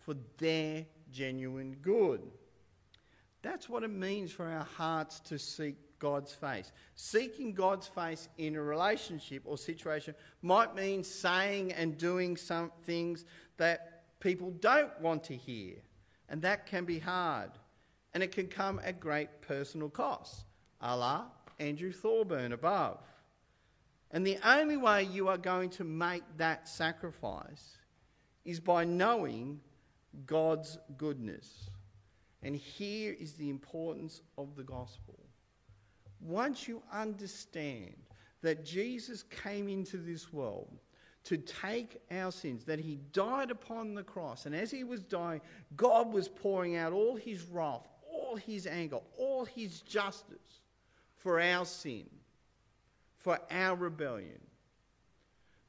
for 0.00 0.14
their 0.38 0.86
genuine 1.12 1.76
good? 1.82 2.22
That's 3.42 3.68
what 3.68 3.82
it 3.82 3.90
means 3.90 4.32
for 4.32 4.46
our 4.46 4.64
hearts 4.64 5.20
to 5.20 5.38
seek 5.38 5.76
God's 5.98 6.32
face. 6.32 6.72
Seeking 6.94 7.52
God's 7.52 7.86
face 7.86 8.30
in 8.38 8.56
a 8.56 8.62
relationship 8.62 9.42
or 9.44 9.58
situation 9.58 10.14
might 10.40 10.74
mean 10.74 11.04
saying 11.04 11.74
and 11.74 11.98
doing 11.98 12.38
some 12.38 12.72
things 12.84 13.26
that 13.58 14.04
people 14.18 14.50
don't 14.60 14.98
want 15.02 15.24
to 15.24 15.36
hear, 15.36 15.74
and 16.30 16.40
that 16.40 16.64
can 16.64 16.86
be 16.86 16.98
hard. 16.98 17.50
And 18.14 18.22
it 18.22 18.32
can 18.32 18.46
come 18.46 18.80
at 18.84 19.00
great 19.00 19.42
personal 19.42 19.88
cost, 19.88 20.44
a 20.80 20.96
la 20.96 21.24
Andrew 21.58 21.92
Thorburn 21.92 22.52
above. 22.52 23.00
And 24.12 24.24
the 24.24 24.38
only 24.44 24.76
way 24.76 25.02
you 25.02 25.28
are 25.28 25.36
going 25.36 25.70
to 25.70 25.84
make 25.84 26.22
that 26.36 26.68
sacrifice 26.68 27.78
is 28.44 28.60
by 28.60 28.84
knowing 28.84 29.60
God's 30.26 30.78
goodness. 30.96 31.70
And 32.42 32.54
here 32.54 33.16
is 33.18 33.32
the 33.32 33.50
importance 33.50 34.20
of 34.38 34.54
the 34.54 34.62
gospel. 34.62 35.18
Once 36.20 36.68
you 36.68 36.82
understand 36.92 37.94
that 38.42 38.64
Jesus 38.64 39.24
came 39.24 39.68
into 39.68 39.96
this 39.96 40.32
world 40.32 40.78
to 41.24 41.38
take 41.38 42.00
our 42.10 42.30
sins, 42.30 42.64
that 42.64 42.78
he 42.78 43.00
died 43.12 43.50
upon 43.50 43.94
the 43.94 44.02
cross, 44.02 44.44
and 44.44 44.54
as 44.54 44.70
he 44.70 44.84
was 44.84 45.02
dying, 45.02 45.40
God 45.74 46.12
was 46.12 46.28
pouring 46.28 46.76
out 46.76 46.92
all 46.92 47.16
his 47.16 47.42
wrath, 47.46 47.88
all 48.34 48.40
his 48.40 48.66
anger, 48.66 48.98
all 49.16 49.44
his 49.44 49.80
justice 49.80 50.60
for 51.16 51.40
our 51.40 51.64
sin 51.64 52.04
for 53.24 53.40
our 53.50 53.74
rebellion. 53.74 54.40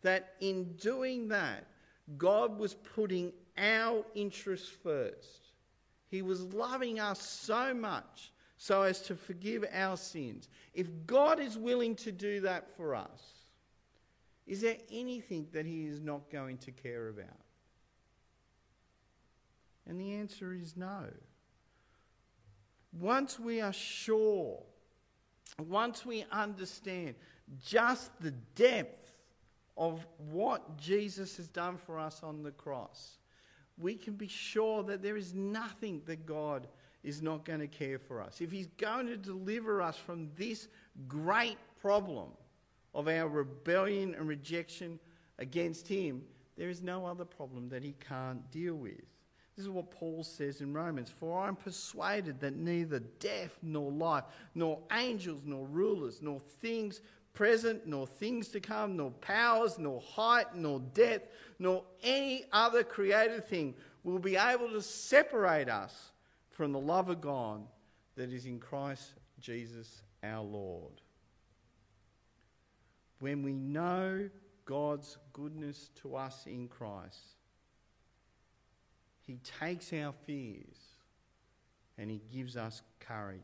That 0.02 0.34
in 0.42 0.74
doing 0.74 1.30
that, 1.30 1.66
God 2.18 2.60
was 2.60 2.74
putting 2.74 3.32
our 3.58 4.04
interests 4.14 4.68
first. 4.68 5.52
He 6.10 6.22
was 6.22 6.44
loving 6.54 7.00
us 7.00 7.22
so 7.22 7.74
much 7.74 8.32
so 8.58 8.84
as 8.84 9.02
to 9.04 9.16
forgive 9.16 9.66
our 9.74 9.98
sins. 9.98 10.50
If 10.74 10.88
God 11.08 11.40
is 11.40 11.58
willing 11.58 11.96
to 11.98 12.12
do 12.12 12.42
that 12.42 12.68
for 12.76 12.94
us, 12.94 13.24
is 14.46 14.62
there 14.62 14.78
anything 14.92 15.48
that 15.54 15.66
He 15.66 15.86
is 15.86 16.02
not 16.02 16.30
going 16.30 16.58
to 16.60 16.72
care 16.72 17.10
about? 17.10 17.26
And 19.88 20.00
the 20.00 20.14
answer 20.14 20.54
is 20.54 20.76
no. 20.76 21.06
Once 23.00 23.40
we 23.40 23.62
are 23.62 23.74
sure, 23.74 24.62
once 25.68 26.06
we 26.06 26.26
understand 26.32 27.16
just 27.64 28.12
the 28.22 28.32
depth 28.56 29.12
of 29.78 30.06
what 30.32 30.78
Jesus 30.78 31.36
has 31.38 31.48
done 31.50 31.78
for 31.78 32.00
us 32.00 32.22
on 32.24 32.42
the 32.42 32.52
cross, 32.52 33.18
we 33.78 33.96
can 33.96 34.14
be 34.14 34.28
sure 34.28 34.84
that 34.84 35.02
there 35.02 35.18
is 35.18 35.34
nothing 35.34 36.02
that 36.06 36.26
God 36.26 36.68
is 37.04 37.22
not 37.22 37.44
going 37.46 37.60
to 37.60 37.68
care 37.68 38.00
for 38.00 38.22
us. 38.22 38.40
If 38.40 38.52
He's 38.52 38.70
going 38.78 39.08
to 39.08 39.18
deliver 39.18 39.82
us 39.82 39.98
from 39.98 40.30
this 40.38 40.70
great 41.08 41.58
problem 41.82 42.30
of 42.94 43.08
our 43.08 43.28
rebellion 43.28 44.16
and 44.16 44.28
rejection 44.28 45.00
against 45.38 45.88
Him, 45.88 46.24
there 46.58 46.70
is 46.70 46.82
no 46.82 47.06
other 47.06 47.26
problem 47.26 47.68
that 47.70 47.84
He 47.84 47.96
can't 48.00 48.50
deal 48.52 48.76
with. 48.76 49.04
This 49.56 49.66
is 49.66 49.70
what 49.70 49.92
Paul 49.92 50.24
says 50.24 50.62
in 50.62 50.74
Romans 50.74 51.10
For 51.10 51.40
I 51.40 51.48
am 51.48 51.56
persuaded 51.56 52.40
that 52.42 52.56
neither 52.56 53.00
death 53.20 53.58
nor 53.62 53.92
life, 53.92 54.26
nor 54.54 54.80
angels 54.92 55.42
nor 55.46 55.66
rulers, 55.66 56.22
nor 56.22 56.40
things 56.62 57.02
present, 57.34 57.86
nor 57.86 58.08
things 58.08 58.50
to 58.50 58.60
come, 58.60 58.98
nor 58.98 59.12
powers, 59.12 59.78
nor 59.78 60.02
height, 60.02 60.56
nor 60.56 60.80
depth, 60.94 61.32
nor 61.60 61.84
any 62.04 62.46
other 62.52 62.84
created 62.84 63.48
thing 63.48 63.76
will 64.04 64.20
be 64.20 64.36
able 64.36 64.70
to 64.70 64.82
separate 64.82 65.70
us 65.70 66.12
from 66.50 66.72
the 66.72 66.80
love 66.80 67.10
of 67.10 67.22
God 67.22 67.62
that 68.16 68.32
is 68.32 68.46
in 68.46 68.60
Christ 68.60 69.14
Jesus 69.40 70.02
our 70.24 70.44
Lord. 70.44 71.02
When 73.20 73.44
we 73.44 73.54
know 73.54 74.30
God's 74.66 75.18
goodness 75.34 75.90
to 76.02 76.16
us 76.16 76.46
in 76.48 76.68
Christ, 76.68 77.36
He 79.26 79.40
takes 79.60 79.92
our 79.92 80.14
fears 80.26 80.78
and 81.98 82.10
He 82.10 82.22
gives 82.32 82.56
us 82.56 82.82
courage. 83.00 83.42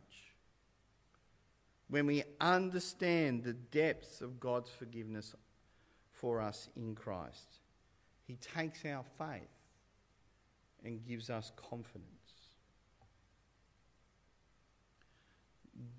When 1.89 2.05
we 2.05 2.23
understand 2.39 3.43
the 3.43 3.53
depths 3.53 4.21
of 4.21 4.39
God's 4.39 4.69
forgiveness 4.69 5.35
for 6.11 6.39
us 6.39 6.69
in 6.75 6.95
Christ, 6.95 7.59
He 8.27 8.35
takes 8.35 8.85
our 8.85 9.03
faith 9.17 9.41
and 10.83 11.05
gives 11.05 11.29
us 11.29 11.51
confidence. 11.55 12.07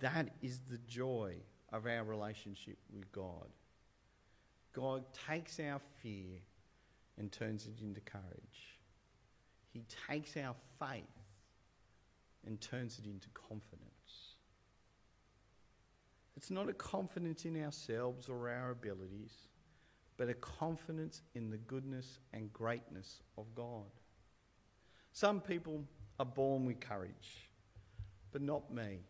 That 0.01 0.29
is 0.43 0.61
the 0.71 0.79
joy 0.89 1.35
of 1.73 1.87
our 1.87 2.05
relationship 2.05 2.79
with 2.95 3.11
God. 3.13 3.49
God 4.73 5.05
takes 5.29 5.59
our 5.61 5.81
fear 6.03 6.39
and 7.19 7.31
turns 7.31 7.67
it 7.67 7.83
into 7.83 8.01
courage. 8.01 8.72
He 9.73 9.85
takes 10.09 10.37
our 10.37 10.55
faith 10.79 11.03
and 12.47 12.61
turns 12.61 12.99
it 12.99 13.07
into 13.07 13.29
confidence. 13.31 14.37
It's 16.37 16.51
not 16.51 16.69
a 16.69 16.75
confidence 16.75 17.45
in 17.45 17.63
ourselves 17.63 18.29
or 18.29 18.51
our 18.51 18.71
abilities, 18.71 19.33
but 20.17 20.29
a 20.29 20.35
confidence 20.35 21.23
in 21.35 21.51
the 21.51 21.57
goodness 21.57 22.19
and 22.33 22.53
greatness 22.53 23.21
of 23.39 23.47
God. 23.55 23.87
Some 25.13 25.41
people 25.41 25.85
are 26.19 26.27
born 26.27 26.67
with 26.67 26.81
courage, 26.81 27.49
but 28.31 28.43
not 28.43 28.73
me. 28.73 29.01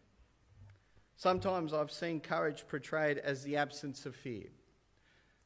Sometimes 1.16 1.72
I've 1.72 1.92
seen 1.92 2.20
courage 2.20 2.64
portrayed 2.68 3.18
as 3.18 3.42
the 3.42 3.56
absence 3.56 4.06
of 4.06 4.14
fear. 4.14 4.46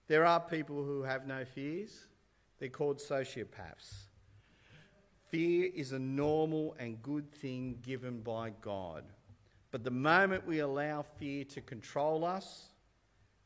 There 0.08 0.24
are 0.24 0.40
people 0.40 0.84
who 0.84 1.02
have 1.02 1.26
no 1.26 1.44
fears, 1.44 2.06
they're 2.58 2.68
called 2.68 2.98
sociopaths. 2.98 4.06
Fear 5.30 5.70
is 5.74 5.92
a 5.92 5.98
normal 5.98 6.76
and 6.78 7.02
good 7.02 7.30
thing 7.32 7.78
given 7.82 8.20
by 8.20 8.52
God. 8.60 9.04
But 9.70 9.84
the 9.84 9.90
moment 9.90 10.46
we 10.46 10.60
allow 10.60 11.02
fear 11.02 11.44
to 11.44 11.60
control 11.60 12.24
us, 12.24 12.70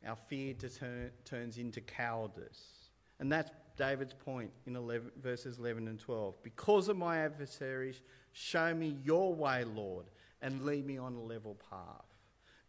our 0.06 0.16
fear 0.28 0.54
turn, 0.54 1.10
turns 1.24 1.58
into 1.58 1.80
cowardice. 1.80 2.90
And 3.18 3.32
that's 3.32 3.50
David's 3.76 4.14
point 4.14 4.50
in 4.66 4.76
11, 4.76 5.10
verses 5.22 5.58
11 5.58 5.88
and 5.88 5.98
12. 5.98 6.34
Because 6.42 6.88
of 6.88 6.96
my 6.96 7.18
adversaries, 7.18 8.02
show 8.32 8.74
me 8.74 8.98
your 9.02 9.34
way, 9.34 9.64
Lord, 9.64 10.06
and 10.42 10.64
lead 10.64 10.86
me 10.86 10.98
on 10.98 11.14
a 11.14 11.22
level 11.22 11.56
path. 11.70 12.04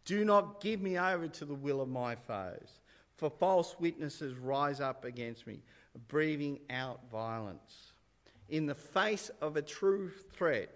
Do 0.04 0.24
not 0.24 0.60
give 0.60 0.80
me 0.80 0.98
over 0.98 1.28
to 1.28 1.44
the 1.44 1.54
will 1.54 1.80
of 1.80 1.88
my 1.88 2.16
foes, 2.16 2.80
for 3.16 3.30
false 3.30 3.76
witnesses 3.78 4.34
rise 4.36 4.80
up 4.80 5.04
against 5.04 5.46
me, 5.46 5.60
breathing 6.08 6.58
out 6.70 7.00
violence. 7.10 7.91
In 8.52 8.66
the 8.66 8.74
face 8.76 9.32
of 9.40 9.56
a 9.56 9.62
true 9.62 10.12
threat, 10.32 10.70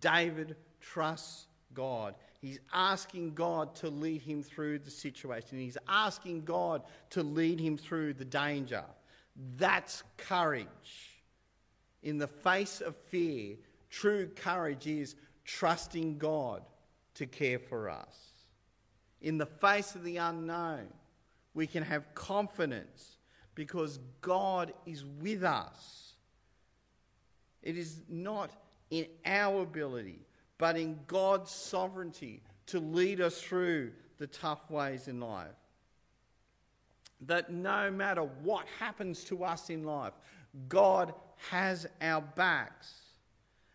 David 0.00 0.56
trusts 0.80 1.48
God. 1.74 2.14
He's 2.40 2.60
asking 2.72 3.34
God 3.34 3.74
to 3.76 3.90
lead 3.90 4.22
him 4.22 4.42
through 4.42 4.78
the 4.78 4.90
situation. 4.90 5.58
He's 5.58 5.76
asking 5.86 6.44
God 6.44 6.82
to 7.10 7.22
lead 7.22 7.60
him 7.60 7.76
through 7.76 8.14
the 8.14 8.24
danger. 8.24 8.84
That's 9.58 10.02
courage. 10.16 11.20
In 12.02 12.16
the 12.16 12.26
face 12.26 12.80
of 12.80 12.96
fear, 12.96 13.56
true 13.90 14.30
courage 14.34 14.86
is 14.86 15.14
trusting 15.44 16.16
God 16.16 16.62
to 17.16 17.26
care 17.26 17.58
for 17.58 17.90
us 17.90 18.28
in 19.20 19.38
the 19.38 19.46
face 19.46 19.94
of 19.94 20.04
the 20.04 20.16
unknown, 20.18 20.88
we 21.54 21.66
can 21.66 21.82
have 21.82 22.14
confidence 22.14 23.16
because 23.54 23.98
God 24.20 24.72
is 24.86 25.04
with 25.04 25.42
us. 25.42 26.07
It 27.68 27.76
is 27.76 28.00
not 28.08 28.50
in 28.88 29.04
our 29.26 29.60
ability, 29.60 30.20
but 30.56 30.78
in 30.78 30.98
God's 31.06 31.50
sovereignty 31.50 32.42
to 32.64 32.80
lead 32.80 33.20
us 33.20 33.42
through 33.42 33.92
the 34.16 34.26
tough 34.26 34.70
ways 34.70 35.06
in 35.06 35.20
life. 35.20 35.52
That 37.20 37.52
no 37.52 37.90
matter 37.90 38.22
what 38.22 38.64
happens 38.78 39.22
to 39.24 39.44
us 39.44 39.68
in 39.68 39.84
life, 39.84 40.14
God 40.70 41.12
has 41.50 41.86
our 42.00 42.22
backs. 42.22 42.90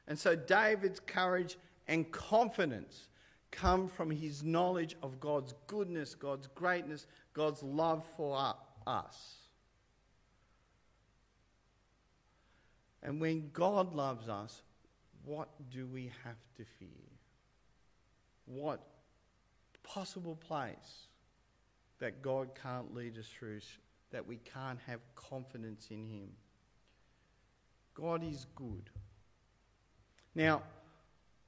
And 0.08 0.18
so 0.18 0.36
David's 0.36 1.00
courage 1.00 1.56
and 1.88 2.12
confidence 2.12 3.10
come 3.52 3.88
from 3.88 4.10
his 4.10 4.44
knowledge 4.44 4.96
of 5.04 5.20
God's 5.20 5.54
goodness, 5.68 6.16
God's 6.16 6.48
greatness, 6.56 7.06
God's 7.36 7.62
love 7.62 8.04
for 8.18 8.56
us. 8.88 9.43
And 13.04 13.20
when 13.20 13.50
God 13.54 13.94
loves 13.94 14.30
us, 14.30 14.62
what 15.26 15.50
do 15.70 15.86
we 15.86 16.12
have 16.24 16.38
to 16.58 16.64
fear? 16.80 16.88
What 18.46 18.82
possible 19.84 20.36
place 20.36 21.08
that 22.00 22.22
God 22.22 22.50
can't 22.62 22.96
lead 22.96 23.18
us 23.18 23.28
through, 23.28 23.60
that 24.12 24.26
we 24.26 24.38
can't 24.38 24.80
have 24.88 25.02
confidence 25.16 25.88
in 25.92 26.06
Him? 26.08 26.30
God 27.94 28.24
is 28.24 28.48
good. 28.56 28.90
Now, 30.34 30.64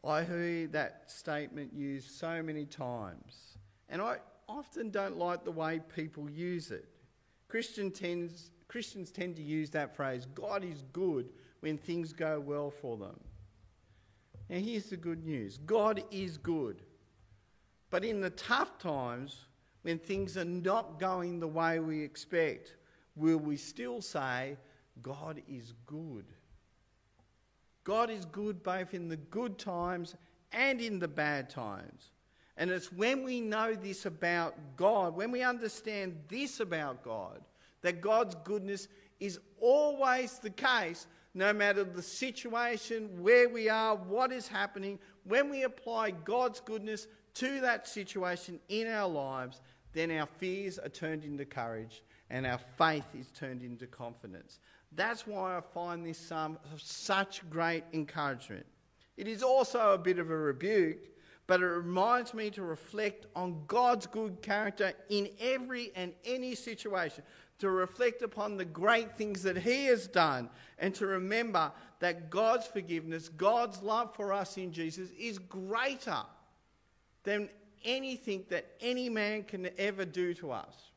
I 0.03 0.23
hear 0.23 0.67
that 0.67 1.03
statement 1.07 1.73
used 1.73 2.11
so 2.11 2.43
many 2.43 2.65
times, 2.65 3.57
and 3.89 4.01
I 4.01 4.17
often 4.47 4.91
don't 4.91 5.17
like 5.17 5.43
the 5.43 5.51
way 5.51 5.81
people 5.95 6.29
use 6.29 6.69
it. 6.69 6.85
Christian 7.47 7.89
tends, 7.89 8.51
Christians 8.67 9.09
tend 9.09 9.35
to 9.37 9.41
use 9.41 9.71
that 9.71 9.95
phrase, 9.95 10.27
God 10.35 10.63
is 10.63 10.83
good, 10.93 11.29
when 11.61 11.77
things 11.77 12.13
go 12.13 12.39
well 12.39 12.69
for 12.69 12.97
them. 12.97 13.19
Now, 14.49 14.57
here's 14.57 14.85
the 14.85 14.97
good 14.97 15.25
news 15.25 15.57
God 15.57 16.03
is 16.11 16.37
good. 16.37 16.81
But 17.89 18.03
in 18.03 18.19
the 18.19 18.31
tough 18.31 18.77
times, 18.77 19.45
when 19.83 19.99
things 19.99 20.37
are 20.37 20.45
not 20.45 20.99
going 20.99 21.39
the 21.39 21.47
way 21.47 21.79
we 21.79 22.01
expect, 22.01 22.75
will 23.15 23.37
we 23.37 23.55
still 23.55 24.01
say, 24.01 24.57
God 25.01 25.41
is 25.47 25.73
good? 25.85 26.25
God 27.83 28.09
is 28.09 28.25
good 28.25 28.63
both 28.63 28.93
in 28.93 29.07
the 29.07 29.17
good 29.17 29.57
times 29.57 30.15
and 30.51 30.81
in 30.81 30.99
the 30.99 31.07
bad 31.07 31.49
times. 31.49 32.11
And 32.57 32.71
it's 32.71 32.91
when 32.91 33.23
we 33.23 33.41
know 33.41 33.75
this 33.75 34.05
about 34.05 34.55
God, 34.75 35.15
when 35.15 35.29
we 35.31 35.43
understand 35.43 36.17
this 36.27 36.59
about 36.59 37.03
God, 37.03 37.41
that 37.81 38.01
God's 38.01 38.35
goodness 38.43 38.87
is 39.19 39.39
always 39.59 40.39
the 40.39 40.49
case, 40.49 41.05
no 41.35 41.51
matter 41.53 41.83
the 41.83 42.01
situation, 42.01 43.09
where 43.21 43.49
we 43.49 43.67
are, 43.69 43.95
what 43.95 44.31
is 44.31 44.47
happening. 44.47 44.97
When 45.25 45.49
we 45.49 45.63
apply 45.63 46.11
God's 46.11 46.61
goodness 46.61 47.07
to 47.35 47.59
that 47.59 47.87
situation 47.87 48.59
in 48.69 48.87
our 48.87 49.07
lives, 49.07 49.61
then 49.91 50.11
our 50.11 50.27
fears 50.39 50.79
are 50.79 50.89
turned 50.89 51.25
into 51.25 51.45
courage 51.45 52.01
and 52.29 52.47
our 52.47 52.59
faith 52.77 53.05
is 53.13 53.29
turned 53.31 53.61
into 53.61 53.85
confidence. 53.85 54.59
That's 54.93 55.27
why 55.27 55.57
I 55.57 55.61
find 55.61 56.05
this 56.05 56.17
psalm 56.17 56.57
of 56.73 56.81
such 56.81 57.47
great 57.49 57.83
encouragement. 57.91 58.65
It 59.17 59.27
is 59.27 59.43
also 59.43 59.91
a 59.91 59.97
bit 59.97 60.19
of 60.19 60.31
a 60.31 60.37
rebuke, 60.37 61.09
but 61.47 61.61
it 61.61 61.65
reminds 61.65 62.33
me 62.33 62.49
to 62.51 62.63
reflect 62.63 63.27
on 63.35 63.61
God's 63.67 64.07
good 64.07 64.41
character 64.41 64.93
in 65.09 65.29
every 65.39 65.91
and 65.95 66.13
any 66.23 66.55
situation, 66.55 67.23
to 67.59 67.69
reflect 67.69 68.21
upon 68.21 68.57
the 68.57 68.65
great 68.65 69.17
things 69.17 69.43
that 69.43 69.57
He 69.57 69.85
has 69.85 70.07
done, 70.07 70.49
and 70.79 70.93
to 70.95 71.05
remember 71.05 71.71
that 71.99 72.29
God's 72.29 72.67
forgiveness, 72.67 73.29
God's 73.29 73.81
love 73.81 74.13
for 74.15 74.33
us 74.33 74.57
in 74.57 74.71
Jesus 74.71 75.09
is 75.17 75.39
greater 75.39 76.23
than 77.23 77.49
anything 77.83 78.43
that 78.49 78.65
any 78.81 79.09
man 79.09 79.43
can 79.43 79.69
ever 79.77 80.05
do 80.05 80.33
to 80.35 80.51
us. 80.51 80.91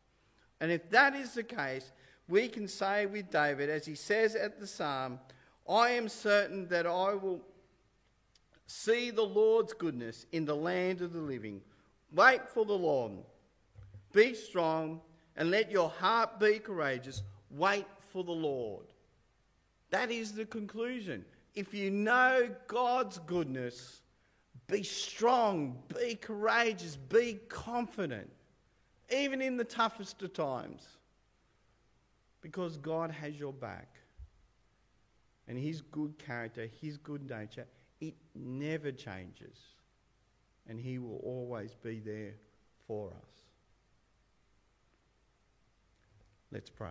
And 0.60 0.72
if 0.72 0.90
that 0.90 1.14
is 1.14 1.34
the 1.34 1.44
case, 1.44 1.92
we 2.28 2.48
can 2.48 2.66
say 2.66 3.06
with 3.06 3.30
David, 3.30 3.70
as 3.70 3.86
he 3.86 3.94
says 3.94 4.34
at 4.34 4.58
the 4.58 4.66
psalm, 4.66 5.20
I 5.68 5.90
am 5.90 6.08
certain 6.08 6.66
that 6.68 6.86
I 6.86 7.14
will 7.14 7.40
see 8.66 9.10
the 9.10 9.22
Lord's 9.22 9.72
goodness 9.72 10.26
in 10.32 10.44
the 10.44 10.56
land 10.56 11.00
of 11.00 11.12
the 11.12 11.20
living. 11.20 11.60
Wait 12.12 12.48
for 12.48 12.64
the 12.64 12.72
Lord. 12.72 13.12
Be 14.12 14.34
strong 14.34 15.00
and 15.38 15.50
let 15.52 15.70
your 15.70 15.88
heart 15.88 16.38
be 16.38 16.58
courageous. 16.58 17.22
Wait 17.52 17.86
for 18.12 18.22
the 18.24 18.32
Lord. 18.32 18.84
That 19.90 20.10
is 20.10 20.32
the 20.32 20.44
conclusion. 20.44 21.24
if 21.54 21.72
you 21.72 21.90
know 21.90 22.48
God's 22.66 23.18
goodness, 23.20 24.02
be 24.68 24.82
strong, 24.82 25.76
be 25.96 26.14
courageous, 26.14 26.94
be 26.94 27.40
confident, 27.48 28.30
even 29.10 29.40
in 29.40 29.56
the 29.56 29.64
toughest 29.64 30.22
of 30.22 30.34
times, 30.34 30.86
because 32.42 32.76
God 32.76 33.10
has 33.10 33.34
your 33.34 33.52
back. 33.52 33.88
And 35.48 35.58
His 35.58 35.80
good 35.80 36.18
character, 36.18 36.68
His 36.80 36.98
good 36.98 37.28
nature, 37.28 37.66
it 38.00 38.14
never 38.34 38.92
changes. 38.92 39.56
And 40.68 40.78
He 40.78 40.98
will 40.98 41.20
always 41.24 41.74
be 41.82 41.98
there 41.98 42.34
for 42.86 43.08
us. 43.08 43.47
Let's 46.50 46.70
pray. 46.70 46.88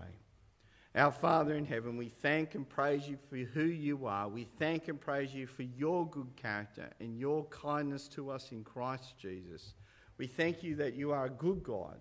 Our 0.93 1.11
Father 1.11 1.55
in 1.55 1.65
heaven, 1.65 1.97
we 1.97 2.09
thank 2.09 2.55
and 2.55 2.67
praise 2.67 3.07
you 3.07 3.17
for 3.29 3.37
who 3.37 3.65
you 3.65 4.05
are. 4.05 4.27
We 4.27 4.47
thank 4.59 4.87
and 4.87 4.99
praise 4.99 5.33
you 5.33 5.47
for 5.47 5.63
your 5.63 6.07
good 6.09 6.35
character 6.35 6.89
and 6.99 7.17
your 7.17 7.45
kindness 7.45 8.07
to 8.09 8.29
us 8.29 8.51
in 8.51 8.63
Christ 8.63 9.15
Jesus. 9.19 9.73
We 10.17 10.27
thank 10.27 10.63
you 10.63 10.75
that 10.75 10.95
you 10.95 11.11
are 11.11 11.25
a 11.25 11.29
good 11.29 11.63
God 11.63 11.97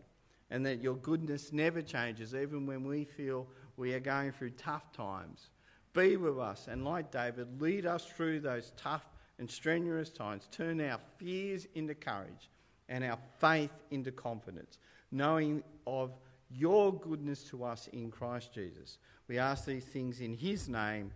and 0.51 0.65
that 0.67 0.83
your 0.83 0.97
goodness 0.97 1.53
never 1.53 1.83
changes, 1.83 2.35
even 2.35 2.67
when 2.67 2.87
we 2.87 3.05
feel 3.05 3.47
we 3.77 3.95
are 3.95 4.01
going 4.01 4.33
through 4.33 4.51
tough 4.51 4.93
times. 4.93 5.51
Be 5.93 6.17
with 6.17 6.39
us 6.39 6.69
and, 6.71 6.85
like 6.85 7.11
David, 7.11 7.61
lead 7.61 7.87
us 7.87 8.05
through 8.05 8.41
those 8.41 8.73
tough 8.77 9.07
and 9.39 9.51
strenuous 9.51 10.11
times. 10.11 10.49
Turn 10.51 10.81
our 10.81 11.01
fears 11.19 11.67
into 11.75 11.95
courage 11.95 12.51
and 12.89 13.03
our 13.03 13.19
faith 13.41 13.73
into 13.91 14.13
confidence, 14.13 14.79
knowing 15.11 15.63
of 15.87 16.13
your 16.51 16.93
goodness 16.93 17.43
to 17.45 17.65
us 17.65 17.89
in 17.93 18.11
Christ 18.11 18.53
Jesus. 18.53 18.99
We 19.29 19.39
ask 19.39 19.65
these 19.65 19.85
things 19.85 20.21
in 20.21 20.35
his 20.35 20.69
name. 20.69 21.11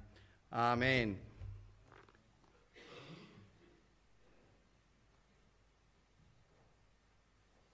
Amen. 0.53 1.17